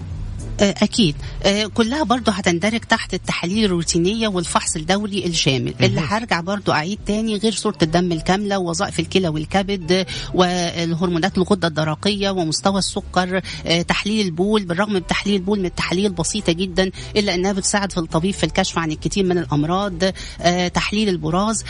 آه، 0.59 0.75
أكيد. 0.83 1.15
آه، 1.43 1.65
كلها 1.65 2.03
برضو 2.03 2.31
هتندرج 2.31 2.79
تحت 2.79 3.13
التحاليل 3.13 3.65
الروتينية 3.65 4.27
والفحص 4.27 4.75
الدوري 4.75 5.25
الشامل. 5.25 5.73
اللي 5.81 5.99
هرجع 6.01 6.41
برضو 6.41 6.71
أعيد 6.71 6.99
تاني 7.05 7.35
غير 7.37 7.51
صورة 7.51 7.77
الدم 7.81 8.11
الكاملة 8.11 8.57
ووظائف 8.59 8.99
الكلى 8.99 9.27
والكبد 9.27 10.05
والهرمونات 10.33 11.37
الغدة 11.37 11.67
الدرقية 11.67 12.29
ومستوى 12.29 12.79
السكر 12.79 13.41
آه، 13.65 13.81
تحليل 13.81 14.25
البول 14.25 14.65
بالرغم 14.65 14.93
من 14.93 15.07
تحليل 15.07 15.35
البول 15.35 15.59
من 15.59 15.65
التحاليل 15.65 16.05
البسيطة 16.05 16.51
جدا 16.53 16.91
إلا 17.15 17.35
أنها 17.35 17.51
بتساعد 17.51 17.91
في 17.91 17.97
الطبيب 17.97 18.33
في 18.33 18.43
الكشف 18.43 18.77
عن 18.77 18.91
الكثير 18.91 19.23
من 19.25 19.37
الأمراض 19.37 19.93
آه، 20.41 20.67
تحليل 20.67 21.09
البراز. 21.09 21.63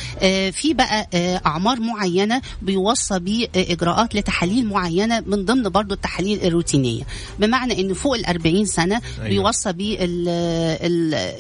في 0.51 0.73
بقى 0.73 1.07
أعمار 1.45 1.79
معينة 1.79 2.41
بيوصى 2.61 3.19
بإجراءات 3.19 4.15
لتحاليل 4.15 4.65
معينة 4.67 5.23
من 5.27 5.45
ضمن 5.45 5.63
برضو 5.69 5.93
التحاليل 5.93 6.43
الروتينية. 6.43 7.03
بمعنى 7.39 7.81
أن 7.81 7.93
فوق 7.93 8.15
ال 8.15 8.25
40 8.25 8.65
سنة 8.65 8.78
أيوة. 8.79 9.01
أيوة. 9.19 9.29
بيوصى 9.29 9.73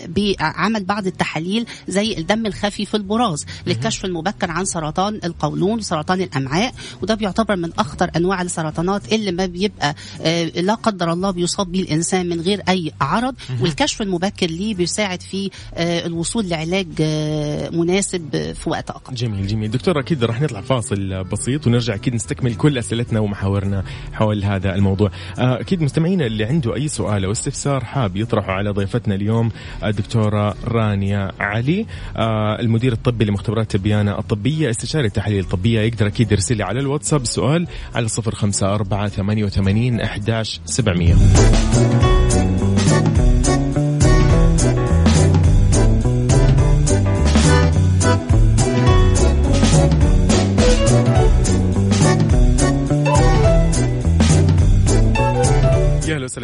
بعمل 0.07 0.83
بعض 0.83 1.07
التحاليل 1.07 1.65
زي 1.87 2.17
الدم 2.17 2.45
الخفي 2.45 2.85
في 2.85 2.97
البراز 2.97 3.45
للكشف 3.67 4.05
المبكر 4.05 4.51
عن 4.51 4.65
سرطان 4.65 5.19
القولون 5.23 5.77
وسرطان 5.77 6.21
الأمعاء 6.21 6.73
وده 7.01 7.15
بيعتبر 7.15 7.55
من 7.55 7.69
أخطر 7.79 8.09
أنواع 8.15 8.41
السرطانات 8.41 9.13
اللي 9.13 9.31
ما 9.31 9.45
بيبقى 9.45 9.95
آه، 10.21 10.43
لا 10.45 10.73
قدر 10.73 11.13
الله 11.13 11.31
بيصاب 11.31 11.71
به 11.71 11.79
الإنسان 11.81 12.29
من 12.29 12.41
غير 12.41 12.61
أي 12.69 12.91
عرض. 13.01 13.35
والكشف 13.61 14.01
المبكر 14.01 14.47
ليه 14.47 14.75
بيساعد 14.75 15.21
في 15.21 15.49
آه، 15.73 16.05
الوصول 16.05 16.49
لعلاج 16.49 16.87
آه، 17.01 17.69
مناسب 17.69 18.53
في 18.53 18.69
وقت 18.69 18.89
أقل. 18.89 19.15
جميل 19.15 19.47
جميل. 19.47 19.71
دكتور 19.71 19.99
أكيد 19.99 20.23
راح 20.23 20.41
نطلع 20.41 20.61
فاصل 20.61 21.23
بسيط 21.23 21.67
ونرجع 21.67 21.95
أكيد 21.95 22.13
نستكمل 22.15 22.55
كل 22.55 22.77
أسئلتنا 22.77 23.19
ومحاورنا 23.19 23.83
حول 24.13 24.43
هذا 24.43 24.75
الموضوع. 24.75 25.11
أكيد 25.37 25.81
مستمعينا 25.81 26.25
اللي 26.25 26.43
عنده 26.43 26.75
أي 26.75 26.87
سؤال 26.87 27.25
أو 27.29 27.33
استفسار 27.33 27.83
حاب 27.85 28.17
يطرحه 28.17 28.51
على 28.53 28.69
ضيفتنا 28.69 29.15
اليوم 29.15 29.51
الدكتورة 29.83 30.55
رانيا 30.65 31.31
علي 31.39 31.85
آه، 32.17 32.59
المدير 32.59 32.93
الطبي 32.93 33.25
لمختبرات 33.25 33.71
تبيانة 33.71 34.19
الطبية 34.19 34.69
استشاري 34.69 35.07
التحاليل 35.07 35.39
الطبية. 35.39 35.79
يقدر 35.81 36.07
أكيد 36.07 36.31
يرسلي 36.31 36.63
على 36.63 36.79
الواتساب 36.79 37.25
سؤال 37.25 37.67
على 37.95 38.07
054 38.27 39.09
88 39.09 40.01
11 40.01 40.61
700 40.65 42.08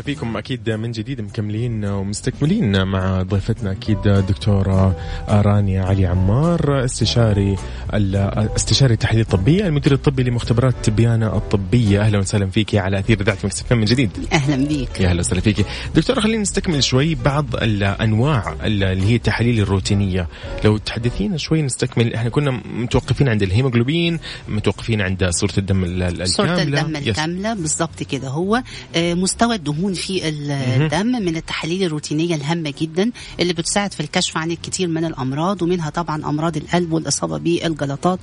فيكم 0.05 0.37
أكيد 0.37 0.69
من 0.69 0.91
جديد 0.91 1.21
مكملين 1.21 1.85
ومستكملين 1.85 2.83
مع 2.87 3.21
ضيفتنا 3.21 3.71
أكيد 3.71 4.01
دكتورة 4.01 4.95
رانيا 5.29 5.83
علي 5.83 6.05
عمار 6.05 6.85
استشاري 6.85 7.55
استشاري 8.55 8.93
التحاليل 8.93 9.21
الطبيه 9.21 9.67
المدير 9.67 9.93
الطبي 9.93 10.23
لمختبرات 10.23 10.75
تبيانه 10.83 11.37
الطبية. 11.37 12.01
أهلا 12.01 12.17
وسهلا 12.19 12.49
فيك 12.49 12.75
على 12.75 12.99
أثير 12.99 13.21
اذاعه 13.21 13.37
مكسفين 13.43 13.77
من 13.77 13.85
جديد؟ 13.85 14.09
أهلا 14.33 14.67
بيك. 14.67 15.01
يا 15.01 15.09
أهلا 15.09 15.19
وسهلا 15.19 15.41
فيك. 15.41 15.65
دكتورة 15.95 16.19
خلينا 16.19 16.41
نستكمل 16.41 16.83
شوي 16.83 17.15
بعض 17.15 17.55
الأنواع 17.55 18.55
اللي 18.63 19.05
هي 19.05 19.15
التحاليل 19.15 19.59
الروتينية. 19.59 20.27
لو 20.65 20.77
تحدثينا 20.77 21.37
شوي 21.37 21.61
نستكمل. 21.61 22.13
إحنا 22.13 22.29
كنا 22.29 22.51
متوقفين 22.51 23.29
عند 23.29 23.43
الهيموجلوبين 23.43 24.19
متوقفين 24.47 25.01
عند 25.01 25.29
صورة 25.29 25.53
الدم 25.57 25.83
الكامله 25.83 26.25
صورة 26.25 26.61
الدم 26.61 26.95
الكاملة 26.95 27.53
بالضبط 27.53 28.03
كده 28.03 28.27
هو. 28.27 28.63
مستوى 28.95 29.55
الدهون 29.55 29.94
في 29.95 30.29
الدم 30.29 31.07
من 31.07 31.35
التحاليل 31.35 31.83
الروتينية 31.83 32.35
الهامة 32.35 32.73
جدا 32.81 33.11
اللي 33.39 33.53
بتساعد 33.53 33.93
في 33.93 33.99
الكشف 33.99 34.37
عن 34.37 34.51
الكثير 34.51 34.87
من 34.87 35.05
الأمراض 35.05 35.61
ومنها 35.61 35.89
طبعا 35.89 36.25
أمراض 36.29 36.57
القلب 36.57 36.91
والإصابة 36.91 37.37
بالجلطات 37.37 38.19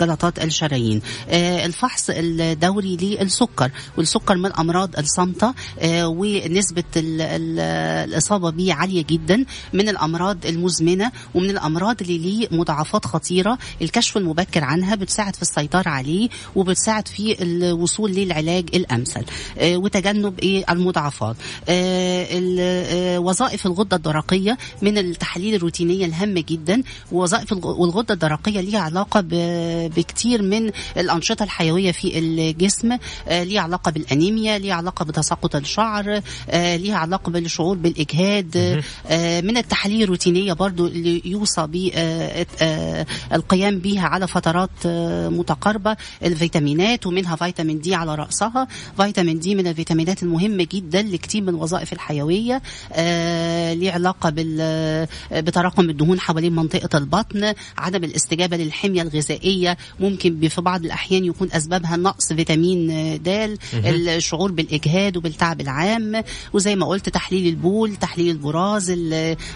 جلطات 0.00 0.44
الشرايين. 0.44 1.02
الفحص 1.30 2.10
الدوري 2.10 2.96
للسكر 2.96 3.70
والسكر 3.98 4.36
من 4.36 4.46
الأمراض 4.46 4.98
الصامتة 4.98 5.54
ونسبة 5.84 6.84
الإصابة 6.96 8.50
به 8.50 8.74
عالية 8.74 9.04
جدا 9.10 9.44
من 9.72 9.88
الأمراض 9.88 10.46
المزمنة 10.46 11.12
ومن 11.34 11.50
الأمراض 11.50 11.96
اللي 12.02 12.18
ليه 12.18 12.48
مضاعفات 12.50 13.04
خطيرة 13.04 13.58
الكشف 13.82 14.16
المبكر 14.16 14.64
عنها 14.64 14.94
بتساعد 14.94 15.36
في 15.36 15.42
السيطرة 15.42 15.88
عليه 15.88 16.28
وبتساعد 16.56 17.08
في 17.08 17.42
الوصول 17.42 18.10
للعلاج 18.10 18.64
الأمثل. 18.74 19.24
وتجنب 19.62 20.38
إيه؟ 20.40 20.64
المضاعفات. 20.70 21.36
وظائف 23.18 23.66
الغدة 23.66 23.96
الدرقية 23.96 24.58
من 24.82 24.98
التحاليل 24.98 25.54
الروتينية 25.54 26.06
الهامة 26.06 26.44
جدا. 26.48 26.82
ووظائف 27.12 27.52
والغدة 27.52 28.14
الدرقية 28.14 28.60
ليها 28.60 28.80
علاقة 28.80 29.24
بكتير 29.96 30.42
من 30.42 30.70
الأنشطة 30.96 31.42
الحيوية 31.42 31.92
في 31.92 32.18
الجسم. 32.18 32.96
ليها 33.30 33.60
علاقة 33.60 33.90
بالأنيميا 33.90 34.58
ليها 34.58 34.74
علاقة 34.74 35.04
بتساقط 35.04 35.56
الشعر 35.56 36.20
ليها 36.52 36.96
علاقة 36.96 37.30
بالشعور 37.30 37.76
بالإجهاد. 37.76 38.82
من 39.44 39.56
التحاليل 39.56 40.02
الروتينية 40.02 40.52
برضو 40.52 40.86
اللي 40.86 41.22
يوصى 41.24 41.66
بالقيام 43.30 43.78
بها 43.78 44.02
على 44.06 44.28
فترات 44.28 44.70
متقاربة. 45.32 45.96
الفيتامينات 46.24 47.06
ومنها 47.06 47.36
فيتامين 47.36 47.80
دي 47.80 47.94
على 47.94 48.14
رأسها. 48.14 48.68
فيتامين 48.96 49.38
دي 49.38 49.54
من 49.54 49.66
الفيتامينات 49.66 50.22
المهمة 50.22 50.49
جدا 50.56 51.02
لكتير 51.02 51.42
من 51.42 51.48
الوظائف 51.48 51.92
الحيوية 51.92 52.62
آه 52.92 53.74
ليه 53.74 53.92
علاقة 53.92 54.30
بال 54.30 55.06
بتراكم 55.32 55.90
الدهون 55.90 56.20
حوالين 56.20 56.52
منطقة 56.54 56.98
البطن 56.98 57.54
عدم 57.78 58.04
الاستجابة 58.04 58.56
للحمية 58.56 59.02
الغذائية. 59.02 59.76
ممكن 60.00 60.48
في 60.48 60.60
بعض 60.60 60.84
الأحيان 60.84 61.24
يكون 61.24 61.48
أسبابها 61.52 61.96
نقص 61.96 62.32
فيتامين 62.32 62.88
د 63.22 63.58
الشعور 63.74 64.52
بالإجهاد 64.52 65.16
وبالتعب 65.16 65.60
العام. 65.60 66.22
وزي 66.52 66.76
ما 66.76 66.86
قلت 66.86 67.08
تحليل 67.08 67.46
البول 67.46 67.96
تحليل 67.96 68.30
البراز 68.30 68.90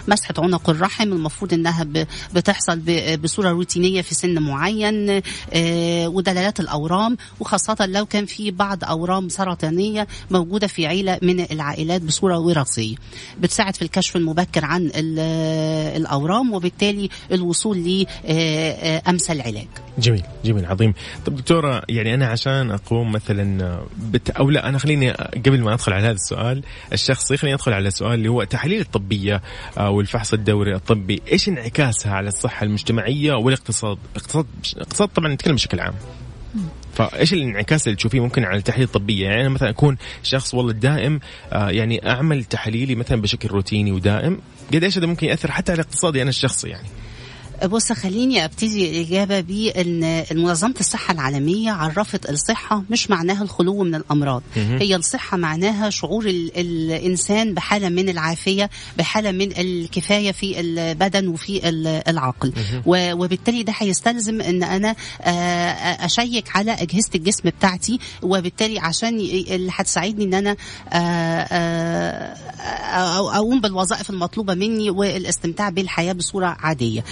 مسحة 0.07 0.33
عنق 0.37 0.69
الرحم 0.69 1.13
المفروض 1.13 1.53
إنها 1.53 1.87
بتحصل 2.33 2.81
بصورة 3.23 3.49
روتينية 3.49 4.01
في 4.01 4.15
سن 4.15 4.39
معين 4.39 5.21
آه 5.53 6.07
ودلالات 6.07 6.59
الأورام. 6.59 7.17
وخاصة 7.39 7.85
لو 7.85 8.05
كان 8.05 8.25
في 8.25 8.51
بعض 8.51 8.83
أورام 8.83 9.29
سرطانية 9.29 10.07
موجودة 10.31 10.67
في 10.67 10.84
عيله 10.87 11.19
من 11.21 11.39
العائلات 11.51 12.01
بصورة 12.01 12.39
وراثية 12.39 12.95
بتساعد 13.39 13.75
في 13.75 13.81
الكشف 13.81 14.15
المبكر 14.15 14.65
عن 14.65 14.91
الأورام 15.95 16.53
وبالتالي 16.53 17.09
الوصول 17.31 17.77
لامثل 17.77 19.41
علاج 19.41 19.67
جميل 19.97 20.23
جميل 20.45 20.65
عظيم. 20.65 20.93
طب 21.25 21.35
دكتورة 21.35 21.83
يعني 21.89 22.13
أنا 22.13 22.27
عشان 22.27 22.71
أقوم 22.71 23.11
مثلا 23.11 23.79
بت... 23.97 24.29
أو 24.29 24.49
لا 24.49 24.69
أنا 24.69 24.77
خليني 24.77 25.11
قبل 25.11 25.61
ما 25.61 25.73
أدخل 25.73 25.93
على 25.93 26.03
هذا 26.03 26.11
السؤال 26.11 26.63
الشخصي 26.93 27.37
خليني 27.37 27.55
أدخل 27.55 27.73
على 27.73 27.87
السؤال 27.87 28.13
اللي 28.13 28.29
هو 28.29 28.41
التحاليل 28.41 28.81
الطبية 28.81 29.41
والفحص 29.77 30.33
الدوري 30.33 30.75
الطبي 30.75 31.21
إيش 31.31 31.49
انعكاسها 31.49 32.13
على 32.13 32.27
الصحة 32.27 32.63
المجتمعية 32.63 33.33
والاقتصاد؟ 33.33 33.97
اقتصاد 34.15 34.45
اقتصاد 34.77 35.07
طبعا 35.07 35.33
نتكلم 35.33 35.55
بشكل 35.55 35.79
عام. 35.79 35.93
فايش 36.95 37.33
الانعكاس 37.33 37.87
اللي 37.87 37.95
تشوفيه 37.95 38.19
ممكن 38.19 38.43
على 38.43 38.57
التحاليل 38.57 38.87
الطبية؟ 38.87 39.25
يعني 39.25 39.41
أنا 39.41 39.49
مثلا 39.49 39.69
أكون 39.69 39.97
شخص 40.23 40.53
والله 40.53 40.73
دائم 40.73 41.19
آه 41.53 41.69
يعني 41.69 42.09
أعمل 42.09 42.43
تحاليلي 42.43 42.95
مثلا 42.95 43.21
بشكل 43.21 43.49
روتيني 43.49 43.91
ودائم 43.91 44.39
قد 44.73 44.83
إيش 44.83 44.97
هذا 44.97 45.07
ممكن 45.07 45.27
يأثر 45.27 45.51
حتى 45.51 45.71
على 45.71 45.81
اقتصادي 45.81 46.21
أنا 46.21 46.29
الشخصي 46.29 46.69
يعني. 46.69 46.87
بص 47.63 47.91
خليني 47.91 48.45
ابتدي 48.45 48.89
الاجابه 49.01 49.39
بان 49.41 50.23
منظمه 50.31 50.73
الصحه 50.79 51.13
العالميه 51.13 51.71
عرفت 51.71 52.29
الصحه 52.29 52.83
مش 52.89 53.09
معناها 53.09 53.43
الخلو 53.43 53.83
من 53.83 53.95
الامراض 53.95 54.43
هي 54.55 54.95
الصحه 54.95 55.37
معناها 55.37 55.89
شعور 55.89 56.25
ال 56.25 56.51
الانسان 56.57 57.53
بحاله 57.53 57.89
من 57.89 58.09
العافيه 58.09 58.69
بحاله 58.97 59.31
من 59.31 59.51
الكفايه 59.57 60.31
في 60.31 60.59
البدن 60.59 61.27
وفي 61.27 61.69
العقل 62.09 62.53
وبالتالي 62.85 63.63
ده 63.63 63.73
هيستلزم 63.77 64.41
ان 64.41 64.63
أنا 64.63 64.95
اشيك 66.05 66.55
على 66.55 66.71
اجهزه 66.71 67.09
الجسم 67.15 67.49
بتاعتي 67.49 67.99
وبالتالي 68.21 68.79
عشان 68.79 69.19
اللي 69.19 69.71
هتساعدني 69.75 70.23
ان 70.25 70.33
أنا 70.33 70.55
اقوم 73.35 73.61
بالوظائف 73.61 74.09
المطلوبه 74.09 74.53
مني 74.53 74.89
والاستمتاع 74.89 75.69
بالحياة 75.69 76.13
بصوره 76.13 76.57
عاديه 76.59 77.03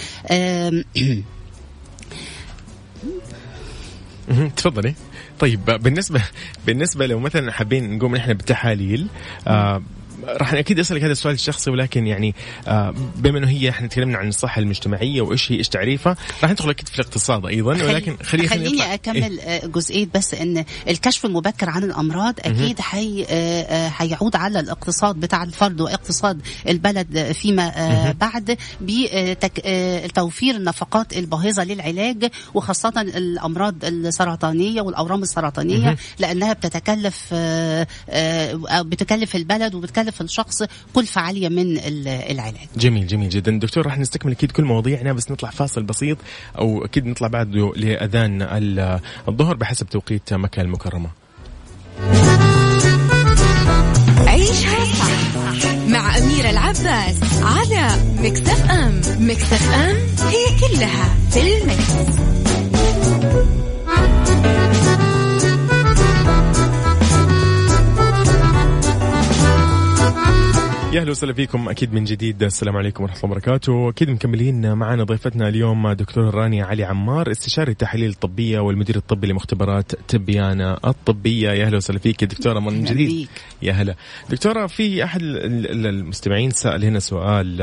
تفضلي. 4.56 4.94
طيب 5.38 5.64
بالنسبة 5.64 6.22
بالنسبة 6.66 7.06
لو 7.06 7.18
مثلا 7.20 7.52
حابين 7.52 7.96
نقوم 7.96 8.16
نحن 8.16 8.34
بالتحاليل 8.34 9.06
آه 9.46 9.82
راح 10.28 10.54
أكيد 10.54 10.78
أسألك 10.78 11.02
هذا 11.02 11.12
السؤال 11.12 11.34
الشخصي 11.34 11.70
ولكن 11.70 12.06
يعني 12.06 12.34
آه 12.68 12.94
بما 13.16 13.38
إنه 13.38 13.48
هي 13.48 13.70
إحنا 13.70 13.86
تكلمنا 13.88 14.18
عن 14.18 14.28
الصحة 14.28 14.60
المجتمعية 14.60 15.20
وإيش 15.22 15.52
هي 15.52 15.56
إيش 15.58 15.68
تعريفها 15.68 16.16
راح 16.42 16.50
ندخل 16.50 16.70
أكيد 16.70 16.88
في 16.88 16.98
الاقتصاد 16.98 17.46
أيضا 17.46 17.70
ولكن 17.72 18.16
خليني 18.22 18.48
خليني 18.48 18.94
أكمل 18.94 19.40
إيه؟ 19.40 19.66
جزئية 19.66 20.08
بس 20.14 20.34
إن 20.34 20.64
الكشف 20.88 21.24
المبكر 21.24 21.70
عن 21.70 21.84
الأمراض 21.84 22.34
أكيد 22.40 22.80
حي 22.80 23.26
هيعود 23.98 24.36
على 24.36 24.60
الاقتصاد 24.60 25.16
بتاع 25.16 25.42
الفرد 25.42 25.80
واقتصاد 25.80 26.40
البلد 26.68 27.32
فيما 27.32 27.72
آه 27.76 28.12
بعد 28.12 28.56
بتوفير 28.80 30.54
النفقات 30.56 31.16
الباهظة 31.16 31.64
للعلاج 31.64 32.30
وخاصة 32.54 32.92
الأمراض 33.00 33.74
السرطانية 33.84 34.80
والأورام 34.82 35.22
السرطانية 35.22 35.96
لأنها 36.18 36.52
بتتكلف 36.52 37.28
آه 37.32 37.86
بتكلف 38.80 39.36
البلد 39.36 39.74
وبتكلف 39.74 40.13
في 40.14 40.20
الشخص 40.20 40.62
كلفة 40.94 41.20
عالية 41.20 41.48
من 41.48 41.78
العلاج. 42.06 42.68
جميل 42.76 43.06
جميل 43.06 43.28
جدا. 43.28 43.58
دكتور 43.58 43.86
راح 43.86 43.98
نستكمل 43.98 44.32
أكيد 44.32 44.52
كل 44.52 44.64
مواضيعنا 44.64 45.12
بس 45.12 45.30
نطلع 45.30 45.50
فاصل 45.50 45.82
بسيط 45.82 46.18
أو 46.58 46.84
أكيد 46.84 47.06
نطلع 47.06 47.28
بعده 47.28 47.72
لأذان 47.76 48.42
الظهر 49.28 49.56
بحسب 49.56 49.88
توقيت 49.88 50.34
مكة 50.34 50.60
المكرمة. 50.62 51.10
عيشها 54.26 54.84
صح 54.84 55.34
مع 55.88 56.18
أميرة 56.18 56.50
العباس 56.50 57.16
على 57.42 57.88
مكتف 58.18 58.70
أم. 58.70 59.00
مكتف 59.18 59.74
أم 59.74 59.96
هي 60.28 60.44
كلها 60.60 61.14
في 61.30 61.56
المكس. 61.56 62.43
يا 70.94 71.00
أهلا 71.00 71.10
وسهلا 71.10 71.32
فيكم. 71.32 71.68
أكيد 71.68 71.94
من 71.94 72.04
جديد 72.04 72.42
السلام 72.42 72.76
عليكم 72.76 73.02
ورحمة 73.04 73.18
الله 73.18 73.30
وبركاته. 73.30 73.88
أكيد 73.88 74.10
مكملين 74.10 74.72
معنا 74.72 75.04
ضيفتنا 75.04 75.48
اليوم 75.48 75.92
دكتور 75.92 76.34
رانيا 76.34 76.64
علي 76.64 76.84
عمار 76.84 77.30
استشاري 77.30 77.72
التحاليل 77.72 78.10
الطبية 78.10 78.60
والمدير 78.60 78.96
الطبي 78.96 79.26
لمختبرات 79.26 79.92
تبيانه 80.08 80.72
الطبية. 80.72 81.50
يا 81.50 81.66
أهلا 81.66 81.76
وسهلا 81.76 81.98
فيك 81.98 82.24
دكتورة 82.24 82.60
من 82.60 82.84
جديد. 82.84 83.28
يا 83.62 83.72
هلا. 83.72 83.94
دكتورة 84.30 84.66
في 84.66 85.04
أحد 85.04 85.20
المستمعين 85.22 86.50
سأل 86.50 86.84
هنا 86.84 86.98
سؤال 86.98 87.60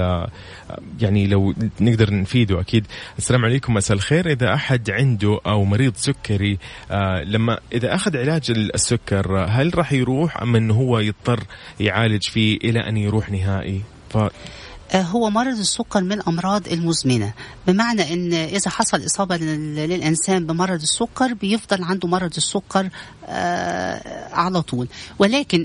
يعني 1.01 1.27
لو 1.27 1.53
نقدر 1.81 2.13
نفيده 2.13 2.61
أكيد. 2.61 2.87
السلام 3.17 3.45
عليكم 3.45 3.73
مساء 3.73 3.97
الخير. 3.97 4.31
إذا 4.31 4.53
أحد 4.53 4.91
عنده 4.91 5.39
أو 5.45 5.65
مريض 5.65 5.95
سكري 5.95 6.57
لما 7.23 7.59
إذا 7.73 7.95
أخذ 7.95 8.17
علاج 8.17 8.51
السكر 8.51 9.45
هل 9.49 9.77
راح 9.77 9.93
يروح 9.93 10.41
أم 10.41 10.55
إنه 10.55 10.73
هو 10.73 10.99
يضطر 10.99 11.43
يعالج 11.79 12.23
فيه 12.23 12.57
إلى 12.63 12.79
أن 12.79 12.97
يروح 12.97 13.20
نهائي. 13.29 13.81
ف 14.09 14.17
هو 14.95 15.29
مرض 15.29 15.57
السكر 15.59 16.03
من 16.03 16.11
الأمراض 16.11 16.67
المزمنة. 16.67 17.33
بمعنى 17.67 18.13
إن 18.13 18.33
إذا 18.33 18.69
حصل 18.69 19.05
إصابة 19.05 19.37
لل- 19.37 19.75
للإنسان 19.75 20.45
بمرض 20.45 20.81
السكر 20.81 21.33
بيفضل 21.33 21.83
عنده 21.83 22.07
مرض 22.07 22.33
السكر 22.37 22.89
آه، 23.25 24.33
على 24.33 24.61
طول. 24.61 24.87
ولكن 25.19 25.63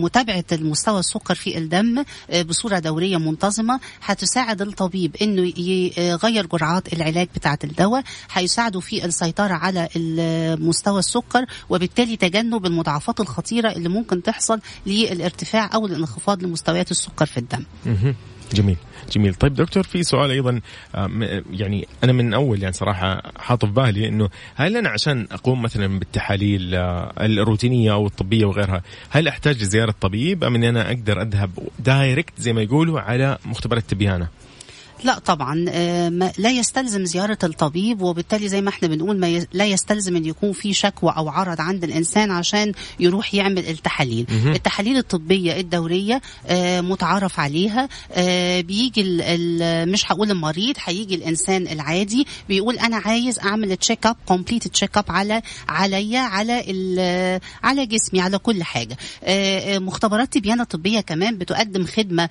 متابعة 0.00 0.44
المستوى 0.52 1.00
السكر 1.00 1.34
في 1.34 1.58
الدم 1.58 2.04
آه، 2.30 2.42
بصورة 2.42 2.78
دورية 2.78 3.16
منتظمة 3.16 3.80
هتساعد 4.02 4.62
الطبيب 4.62 5.16
إنه 5.22 5.42
ي- 5.42 5.92
يغير 5.98 6.46
جرعات 6.46 6.92
العلاج 6.92 7.28
بتاعة 7.34 7.58
الدواء 7.64 8.02
هيساعده 8.32 8.80
في 8.80 9.04
السيطرة 9.04 9.54
على 9.54 9.88
مستوى 10.60 10.98
السكر 10.98 11.44
وبالتالي 11.70 12.16
تجنب 12.16 12.66
المضاعفات 12.66 13.20
الخطيرة 13.20 13.72
اللي 13.72 13.88
ممكن 13.88 14.22
تحصل 14.22 14.60
للارتفاع 14.86 15.70
أو 15.74 15.86
الانخفاض 15.86 16.42
لمستويات 16.42 16.90
السكر 16.90 17.26
في 17.26 17.36
الدم. 17.38 17.64
جميل. 18.52 18.76
جميل. 19.12 19.34
طيب 19.34 19.54
دكتور 19.54 19.82
في 19.82 20.02
سؤال 20.02 20.30
أيضا 20.30 20.60
آه، 20.94 21.42
يعني 21.50 21.88
أنا 22.04 22.12
من 22.12 22.34
أول 22.34 22.62
يعني 22.62 22.72
صراحة 22.74 23.22
حاطه 23.38 23.66
في 23.66 23.72
بالي 23.72 24.08
إنه 24.08 24.28
هل 24.54 24.76
أنا 24.76 24.88
عشان 24.88 25.26
أقوم 25.32 25.62
مثلا 25.62 25.98
بالتحاليل 25.98 26.74
آه، 26.74 27.12
الروتينية 27.20 27.92
أو 27.92 28.06
الطبية 28.06 28.44
وغيرها 28.44 28.82
هل 29.10 29.28
أحتاج 29.28 29.62
لزيارة 29.62 29.94
طبيب؟ 30.00 30.44
أم 30.44 30.54
إني 30.54 30.68
أنا 30.68 30.88
أقدر 30.88 31.22
أذهب 31.22 31.50
دايركت 31.78 32.32
زي 32.38 32.52
ما 32.52 32.62
يقولوا 32.62 33.00
على 33.00 33.38
مختبرات 33.44 33.84
تبيانه 33.88 34.28
لا 35.04 35.18
طبعا 35.18 35.64
آه، 35.68 36.08
لا 36.38 36.50
يستلزم 36.50 37.04
زيارة 37.04 37.38
الطبيب 37.44 38.02
وبالتالي 38.02 38.48
زي 38.48 38.60
ما 38.60 38.68
إحنا 38.68 38.88
بنقول 38.88 39.18
ما 39.18 39.28
ي- 39.28 39.46
لا 39.52 39.64
يستلزم 39.64 40.16
إن 40.16 40.24
يكون 40.24 40.52
في 40.52 40.72
شكوى 40.74 41.14
أو 41.16 41.28
عرض 41.28 41.60
عند 41.60 41.84
الإنسان 41.84 42.30
عشان 42.30 42.72
يروح 43.00 43.34
يعمل 43.34 43.58
التحاليل. 43.68 44.26
التحاليل 44.54 44.96
الطبية 44.96 45.60
الدورية 45.60 46.22
آه، 46.46 46.80
متعارف 46.80 47.40
عليها 47.40 47.88
آه، 48.12 48.60
بيجي 48.60 49.00
ال- 49.00 49.20
ال- 49.22 49.92
مش 49.92 50.12
هقول 50.12 50.30
المريض 50.30 50.76
هيجي 50.84 51.14
الإنسان 51.14 51.68
العادي 51.68 52.26
بيقول 52.48 52.78
أنا 52.78 52.96
عايز 52.96 53.38
أعمل 53.38 53.76
check 53.76 54.06
up 54.06 54.16
complete 54.26 54.68
check 54.68 54.98
up 54.98 55.04
على 55.08 55.42
عليا 55.68 56.20
على 56.20 56.64
ال- 56.70 57.40
على 57.62 57.86
جسمي 57.86 58.20
على 58.20 58.38
كل 58.38 58.62
حاجة. 58.62 58.96
مختبرات 59.78 60.32
تبيانة 60.32 60.64
طبية 60.64 61.00
كمان 61.00 61.38
بتقدم 61.38 61.86
خدمة 61.86 62.28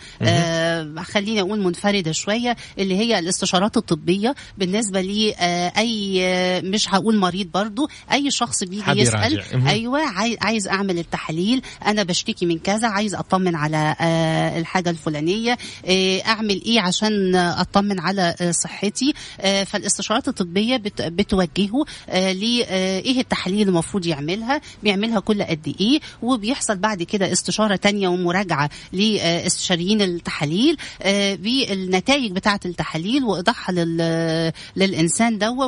خليني 1.03 1.41
أقول 1.41 1.59
منفردة 1.63 2.11
شوية. 2.11 2.52
اللي 2.79 2.95
هي 2.97 3.19
الاستشارات 3.19 3.77
الطبية 3.77 4.35
بالنسبة 4.57 5.01
لي 5.01 5.33
آه، 5.39 5.73
أي 5.77 6.17
آه، 6.23 6.61
مش 6.61 6.93
هقول 6.93 7.17
مريض 7.17 7.47
برضو 7.53 7.89
أي 8.11 8.31
شخص 8.31 8.63
بيجي. 8.63 8.83
مهم. 9.53 9.67
أيوه 9.67 9.99
عاي- 10.01 10.37
عايز 10.41 10.67
أعمل 10.67 10.99
التحاليل 10.99 11.61
أنا 11.87 12.03
بشتكي 12.03 12.45
من 12.45 12.59
كذا 12.59 12.87
عايز 12.87 13.15
أطمن 13.15 13.55
على 13.55 13.95
آه، 14.01 14.59
الحاجة 14.59 14.89
الفلانية 14.89 15.57
أعمل 16.25 16.61
إيه 16.65 16.79
عشان 16.81 17.35
أطمن 17.35 17.99
على 17.99 18.35
صحتي 18.51 19.13
فالاستشارات 19.65 20.27
الطبية 20.27 20.77
بت- 20.77 21.01
بتوجهه 21.01 21.85
آه، 22.09 22.31
ل 22.33 22.63
آه، 22.67 22.99
إيه 22.99 23.19
التحاليل 23.19 23.67
المفروض 23.69 24.05
يعملها 24.05 24.61
بيعملها 24.83 25.19
كل 25.19 25.43
قد 25.43 25.75
إيه 25.81 25.99
وبيحصل 26.21 26.77
بعد 26.77 27.03
كده 27.03 27.31
استشارة 27.31 27.75
تانية 27.75 28.07
ومراجعة 28.07 28.69
لاستشاريين 28.93 30.01
التحاليل 30.01 30.77
بالنتائج 31.35 32.31
بتاعة 32.43 32.59
التحاليل 32.65 33.23
وإيضاحها 33.23 33.73
لل- 33.75 34.51
للإنسان 34.75 35.37
دوا 35.37 35.65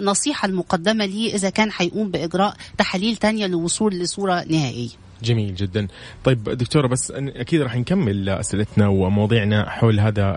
ونصيحة 0.00 0.48
المقدمة 0.48 1.04
ليه 1.06 1.34
إذا 1.34 1.50
كان 1.50 1.70
هيقوم 1.76 2.10
بإجراء 2.10 2.54
تحاليل 2.78 3.16
تانية 3.16 3.46
للوصول 3.46 3.94
لصورة 3.94 4.44
نهائية. 4.48 4.88
جميل 5.22 5.54
جدا. 5.54 5.88
طيب 6.24 6.44
دكتورة 6.44 6.86
بس 6.86 7.10
أكيد 7.16 7.60
راح 7.62 7.76
نكمل 7.76 8.28
أسئلتنا 8.28 8.88
ومواضيعنا 8.88 9.70
حول 9.70 10.00
هذا 10.00 10.36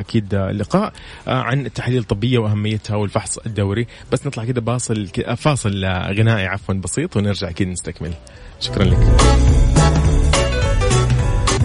أكيد 0.00 0.34
اللقاء 0.34 0.92
آه، 1.28 1.42
عن 1.42 1.66
التحاليل 1.66 1.98
الطبية 2.00 2.38
وأهميتها 2.38 2.96
والفحص 2.96 3.38
الدوري. 3.38 3.86
بس 4.12 4.26
نطلع 4.26 4.44
كده 4.44 4.60
باصل 4.60 5.08
ك- 5.08 5.34
فاصل 5.34 5.84
آه، 5.84 6.12
غنائي 6.12 6.46
عفوا 6.46 6.74
بسيط 6.74 7.16
ونرجع 7.16 7.48
أكيد 7.48 7.68
نستكمل. 7.68 8.12
شكرا 8.60 8.84
لك. 8.84 8.98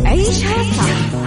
عيشها 0.05 0.63
صح. 0.63 1.26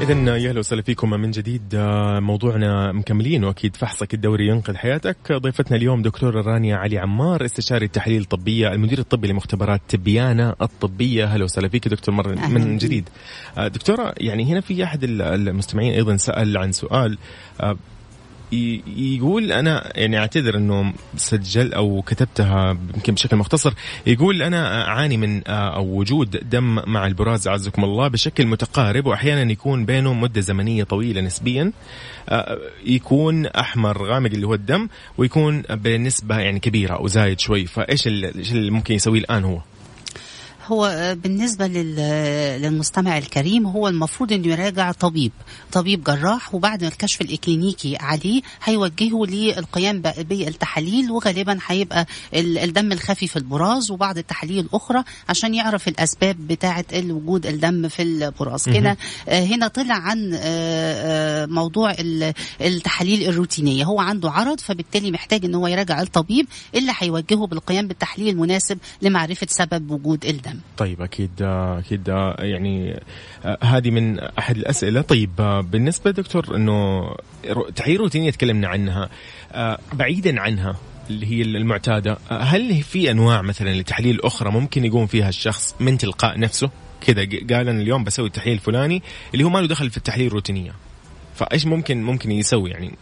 إذا 0.00 0.36
يا 0.36 0.48
أهلا 0.50 0.58
وسهلا 0.58 0.82
فيكم 0.82 1.10
من 1.10 1.30
جديد. 1.30 1.62
آه، 1.74 2.20
موضوعنا 2.20 2.92
مكملين 2.92 3.44
وأكيد 3.44 3.76
فحصك 3.76 4.14
الدوري 4.14 4.46
ينقذ 4.48 4.76
حياتك. 4.76 5.32
ضيفتنا 5.32 5.76
اليوم 5.76 6.02
دكتورة 6.02 6.40
رانيا 6.42 6.76
علي 6.76 6.98
عمار 6.98 7.44
استشاري 7.44 7.84
التحاليل 7.86 8.22
الطبية 8.22 8.72
المدير 8.72 8.98
الطبي 8.98 9.28
لمختبرات 9.28 9.80
تبيانة 9.88 10.54
الطبية. 10.62 11.24
أهلا 11.24 11.44
وسهلا 11.44 11.68
فيك 11.68 11.88
دكتور 11.88 12.14
مرة 12.14 12.34
من. 12.48 12.78
جديد. 12.78 13.08
آه، 13.58 13.68
دكتورة 13.68 14.14
يعني 14.18 14.44
هنا 14.52 14.60
في 14.60 14.84
أحد 14.84 15.04
ال- 15.04 15.22
المستمعين 15.22 15.92
أيضا 15.92 16.16
سأل 16.16 16.56
عن 16.58 16.72
سؤال. 16.72 17.18
آه، 17.60 17.76
يقول 18.52 19.52
أنا 19.52 19.92
يعني 19.94 20.18
أعتذر 20.18 20.56
إنه 20.56 20.92
سجل 21.16 21.74
أو 21.74 22.02
كتبتها 22.02 22.78
يمكن 22.94 23.14
بشكل 23.14 23.36
مختصر. 23.36 23.72
يقول 24.06 24.42
أنا 24.42 24.88
أعاني 24.88 25.16
من 25.16 25.42
آه، 25.48 25.76
أو 25.76 25.84
وجود 25.98 26.30
دم 26.50 26.78
مع 26.86 27.06
البراز 27.06 27.48
أعزكم 27.48 27.84
الله 27.84 28.08
بشكل 28.08 28.46
متقارب 28.46 29.06
وأحيانا 29.06 29.52
يكون 29.52 29.84
بينه 29.84 30.12
مدة 30.14 30.40
زمنية 30.40 30.84
طويلة 30.84 31.20
نسبيا. 31.20 31.72
آه، 32.28 32.58
يكون 32.84 33.46
أحمر 33.46 34.04
غامق 34.06 34.30
اللي 34.30 34.46
هو 34.46 34.54
الدم 34.54 34.88
ويكون 35.18 35.62
بنسبة 35.70 36.38
يعني 36.38 36.60
كبيرة 36.60 36.94
أو 36.94 37.06
زايد 37.06 37.40
شوي. 37.40 37.66
فإيش 37.66 38.06
ال- 38.06 38.36
إيش 38.38 38.52
اللي 38.52 38.70
ممكن 38.70 38.94
يسويه 38.94 39.20
الآن 39.20 39.44
هو؟ 39.44 39.58
هو 40.66 41.14
بالنسبة 41.22 41.66
لل- 41.66 42.62
للمستمع 42.62 43.18
الكريم 43.18 43.66
هو 43.66 43.88
المفروض 43.88 44.32
إنه 44.32 44.48
يراجع 44.48 44.92
طبيب 44.92 45.32
طبيب 45.72 46.04
جراح 46.04 46.54
وبعد 46.54 46.82
الكشف 46.82 47.20
الإكلينيكي 47.20 47.96
عليه 48.00 48.42
هيوجهه 48.64 49.24
للقيام 49.26 50.00
بالتحاليل 50.00 51.10
وغالبا 51.10 51.58
هيبقى 51.66 52.06
ال- 52.34 52.58
الدم 52.58 52.92
الخفي 52.92 53.26
في 53.28 53.36
البراز 53.36 53.90
وبعض 53.90 54.18
التحاليل 54.18 54.58
الأخرى 54.64 55.04
عشان 55.28 55.54
يعرف 55.54 55.88
الأسباب 55.88 56.36
بتاعة 56.46 56.84
وجود 56.94 57.46
الدم 57.46 57.88
في 57.88 58.02
البراز. 58.02 58.68
هنا 58.68 58.96
آه، 59.28 59.44
هنا 59.44 59.68
طلع 59.68 59.94
عن 59.94 60.34
آه، 60.34 60.38
آه، 60.42 61.46
موضوع 61.46 61.90
ال- 61.90 62.32
التحاليل 62.60 63.28
الروتينية. 63.28 63.84
هو 63.84 64.00
عنده 64.00 64.30
عرض 64.30 64.60
فبالتالي 64.60 65.10
محتاج 65.10 65.44
إن 65.44 65.54
هو 65.54 65.66
يراجع 65.66 66.02
الطبيب 66.02 66.46
اللي 66.74 66.92
هيوجهه 66.98 67.46
بالقيام 67.46 67.88
بالتحليل 67.88 68.28
المناسب 68.28 68.78
لمعرفة 69.02 69.46
سبب 69.50 69.90
وجود 69.90 70.24
الدم. 70.24 70.55
طيب 70.76 71.02
أكيد 71.02 71.30
أكيد 71.42 72.08
يعني 72.38 73.00
هذه 73.62 73.90
من 73.90 74.18
أحد 74.18 74.56
الأسئلة. 74.56 75.00
طيب 75.00 75.36
بالنسبة 75.70 76.10
دكتور 76.10 76.56
إنه 76.56 77.02
تحاليل 77.76 78.00
روتينيه 78.00 78.30
تكلمنا 78.30 78.68
عنها 78.68 79.08
بعيدا 79.92 80.40
عنها 80.40 80.76
اللي 81.10 81.26
هي 81.26 81.42
المعتادة 81.42 82.18
هل 82.30 82.82
في 82.82 83.10
أنواع 83.10 83.42
مثلا 83.42 83.74
لتحاليل 83.74 84.20
أخرى 84.20 84.50
ممكن 84.50 84.84
يقوم 84.84 85.06
فيها 85.06 85.28
الشخص 85.28 85.74
من 85.80 85.98
تلقاء 85.98 86.38
نفسه؟ 86.38 86.70
كذا 87.00 87.22
قال 87.22 87.68
أنا 87.68 87.82
اليوم 87.82 88.04
بسوي 88.04 88.26
التحليل 88.26 88.54
الفلاني 88.54 89.02
اللي 89.34 89.44
هو 89.44 89.48
ما 89.48 89.58
له 89.58 89.66
دخل 89.66 89.90
في 89.90 89.96
التحاليل 89.96 90.26
الروتينية. 90.26 90.72
فإيش 91.34 91.66
ممكن 91.66 92.02
ممكن 92.02 92.30
يسوي؟ 92.30 92.70
يعني 92.70 92.92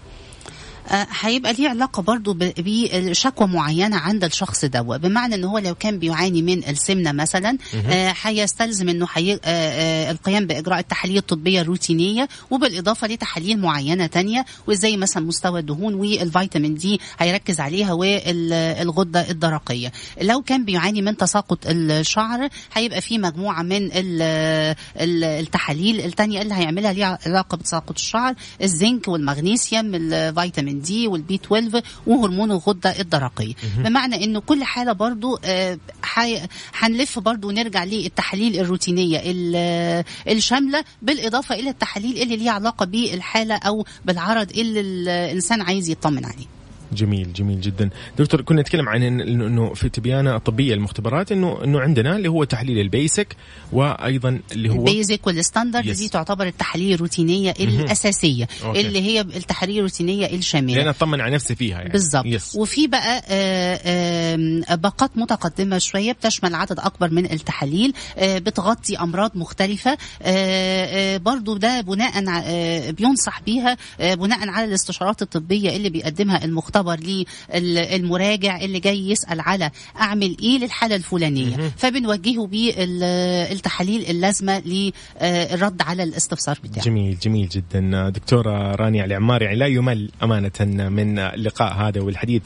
هيبقى 1.21 1.53
ليه 1.53 1.69
علاقة 1.69 2.03
برضو 2.03 2.35
ب- 2.35 2.53
بشكوى 2.59 3.47
معينة 3.47 3.97
عند 3.97 4.25
الشخص 4.25 4.65
دوا 4.65 4.97
بمعنى 4.97 5.35
إن 5.35 5.45
هو 5.45 5.59
لو 5.59 5.75
كان 5.75 5.99
بيعاني 5.99 6.43
من 6.43 6.59
السمنة 6.69 7.13
مثلا 7.13 7.59
آه، 7.89 8.15
هيستلزم 8.23 8.89
إنه 8.89 9.07
حي... 9.07 9.33
آه، 9.33 9.39
آه، 9.45 10.11
القيام 10.11 10.47
بإجراء 10.47 10.79
التحاليل 10.79 11.17
الطبية 11.17 11.61
الروتينية 11.61 12.29
وبالإضافة 12.51 13.07
لتحاليل 13.07 13.59
معينة 13.61 14.07
تانية 14.07 14.45
وزي 14.67 14.97
مثلا 14.97 15.27
مستوى 15.27 15.61
الدهون 15.61 15.95
والفيتامين 15.95 16.75
دي 16.75 17.01
هيركز 17.19 17.61
عليها 17.61 17.93
والغده 17.93 19.31
الدرقية. 19.31 19.93
لو 20.23 20.43
كان 20.43 20.65
بيعاني 20.65 21.03
من 21.03 21.17
تساقط 21.17 21.59
الشعر 21.67 22.49
هيبقى 22.75 23.01
في 23.01 23.19
مجموعة 23.19 23.63
من 23.63 23.77
ال- 23.93 24.23
ال- 25.01 25.25
التحاليل 25.25 26.01
التانية 26.01 26.43
اللي 26.43 26.55
هيعملها 26.55 26.93
ليها 26.93 27.19
علاقة 27.27 27.57
بتساقط 27.57 27.95
الشعر 27.95 28.35
الزنك 28.63 29.09
والمغنيسيوم 29.09 29.95
الفيتامين 29.95 30.74
D 30.81 31.09
وال 31.09 31.35
B12 31.35 31.83
وهرمون 32.07 32.51
الغدة 32.51 33.01
الدرقية. 33.01 33.55
بمعنى 33.79 34.25
إنه 34.25 34.41
كل 34.41 34.65
حالة 34.65 34.93
برضو 34.93 35.39
آه، 35.45 35.79
هنلف 36.79 37.19
برضو 37.19 37.49
ونرجع 37.49 37.85
للتحاليل 37.85 38.61
الروتينية. 38.61 39.21
ال- 39.25 40.05
الشاملة 40.29 40.85
بالإضافة 41.03 41.55
إلى 41.55 41.71
التحاليل 41.71 42.23
اللي 42.23 42.37
ليها 42.37 42.53
علاقة 42.53 42.87
بالحالة 42.87 43.55
أو 43.55 43.85
بالعرض 44.05 44.51
اللي 44.51 44.81
الإنسان 44.81 45.63
عايز 45.63 45.91
يطمن 45.91 46.25
عليه. 46.25 46.47
جميل 46.93 47.33
جميل 47.33 47.61
جدا. 47.61 47.91
دكتور 48.19 48.41
كنا 48.41 48.61
نتكلم 48.61 48.89
عن 48.89 49.03
انه 49.03 49.75
في 49.75 49.89
تبيانة 49.89 50.37
الطبيه 50.37 50.75
المختبرات 50.75 51.33
انه 51.33 51.65
إنه 51.65 51.81
عندنا 51.81 52.17
اللي 52.17 52.29
هو 52.29 52.45
تحليل 52.45 52.79
ال 52.79 52.89
basic 52.89 53.37
وأيضا 53.73 54.41
اللي 54.53 54.69
هو 54.71 54.75
ال 54.75 54.84
basic 54.84 55.27
وال 55.27 55.38
standard. 55.38 55.91
دي 55.91 56.09
تعتبر 56.09 56.47
التحاليل 56.47 56.95
الروتينية 56.95 57.55
الأساسية. 57.61 58.49
أوكي. 58.65 58.81
اللي 58.81 59.03
هي 59.03 59.21
التحاليل 59.21 59.77
الروتينية 59.79 60.27
الشاملة. 60.27 60.75
لأن 60.75 60.89
اطمن 60.89 61.21
على 61.21 61.35
نفسي 61.35 61.55
فيها 61.55 61.79
يعني. 61.79 61.93
بالظبط 61.93 62.27
وفي 62.57 62.87
بقى 62.87 63.23
آه، 63.29 64.35
آم، 64.35 64.61
باقات 64.77 65.11
متقدمة 65.17 65.79
شوية 65.79 66.13
بتشمل 66.13 66.55
عدد 66.55 66.79
أكبر 66.79 67.11
من 67.11 67.33
التحاليل 67.33 67.93
آه، 68.19 68.39
بتغطي 68.39 68.97
أمراض 68.99 69.31
مختلفة 69.35 69.91
آه، 69.91 69.97
آه، 70.23 71.17
برضو 71.17 71.57
ده 71.57 71.81
بناء 71.81 72.25
آه، 72.29 72.91
بينصح 72.91 73.41
بيها 73.47 73.77
آه، 74.01 74.15
بناء 74.15 74.49
على 74.49 74.67
الاستشارات 74.67 75.23
الطبية 75.23 75.77
اللي 75.77 75.89
بيقدمها 75.91 76.45
المختبر 76.45 76.74
للمراجع 77.55 78.61
اللي 78.61 78.81
جاي 78.81 79.11
يسأل 79.11 79.41
على 79.41 79.71
أعمل 80.01 80.37
إيه 80.43 80.59
للحالة 80.59 80.97
الفلانية. 80.97 81.57
فبنوجهه 81.77 82.47
بالتحاليل 82.47 84.05
اللازمة 84.11 84.59
للرد 84.59 85.83
على 85.83 86.03
الاستفسار 86.03 86.59
بتاعه. 86.65 86.85
جميل 86.85 87.19
جميل 87.19 87.49
جدا. 87.49 88.09
دكتورة 88.09 88.75
رانيا 88.75 89.03
علي 89.03 89.15
عمار 89.15 89.43
يعني 89.43 89.57
لا 89.57 89.67
يمل 89.67 90.11
أمانة 90.23 90.89
من 90.89 91.19
اللقاء 91.19 91.75
هذا 91.75 92.01
والحديث 92.01 92.43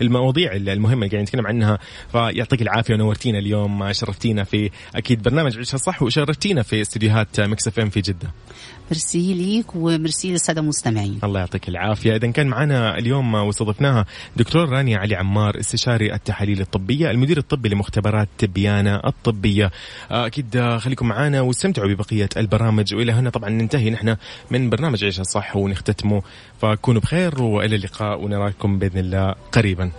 والمواضيع 0.00 0.52
المهمة 0.52 0.94
اللي 0.94 1.08
قاعدين 1.08 1.20
نتكلم 1.20 1.46
عنها. 1.46 1.78
فيعطيك 2.12 2.62
العافية 2.62 2.94
ونورتينا 2.94 3.38
اليوم 3.38 3.92
شرفتينا 3.92 4.44
في 4.44 4.70
أكيد 4.94 5.22
برنامج 5.22 5.56
عيشها 5.58 5.78
صح 5.78 6.02
وشرفتينا 6.02 6.62
في 6.62 6.80
استديوهات 6.80 7.40
Mix 7.40 7.68
FM 7.68 7.90
في 7.90 8.00
جدة. 8.00 8.30
ميرسي 8.90 9.34
ليك 9.34 9.76
وميرسي 9.76 10.32
للسادة 10.32 10.60
المستمعين. 10.60 11.18
الله 11.24 11.40
يعطيك 11.40 11.68
العافية. 11.68 12.16
إذا 12.16 12.30
كان 12.30 12.46
معنا 12.46 12.98
اليوم 12.98 13.34
واستضفناها 13.34 14.04
دكتور 14.36 14.68
رانيا 14.68 14.98
علي 14.98 15.16
عمار 15.16 15.60
استشاري 15.60 16.14
التحاليل 16.14 16.60
الطبية 16.60 17.10
المدير 17.10 17.38
الطبي 17.38 17.68
لمختبرات 17.68 18.28
تبيانة 18.38 18.96
الطبية. 18.96 19.70
آه، 20.10 20.26
أكيد 20.26 20.56
آه، 20.56 20.78
خليكم 20.78 21.08
معنا 21.08 21.40
واستمتعوا 21.40 21.88
ببقية 21.88 22.28
البرامج. 22.36 22.94
وإلى 22.94 23.12
هنا 23.12 23.30
طبعا 23.30 23.50
ننتهي. 23.50 23.90
نحن 23.90 24.16
من 24.50 24.70
برنامج 24.70 25.04
عيشها 25.04 25.22
صح 25.22 25.56
ونختتمه. 25.56 26.22
فكونوا 26.60 27.00
بخير 27.00 27.42
وإلى 27.42 27.76
اللقاء 27.76 28.24
ونراكم 28.24 28.78
بإذن 28.78 28.98
الله 28.98 29.34
قريبا. 29.52 29.90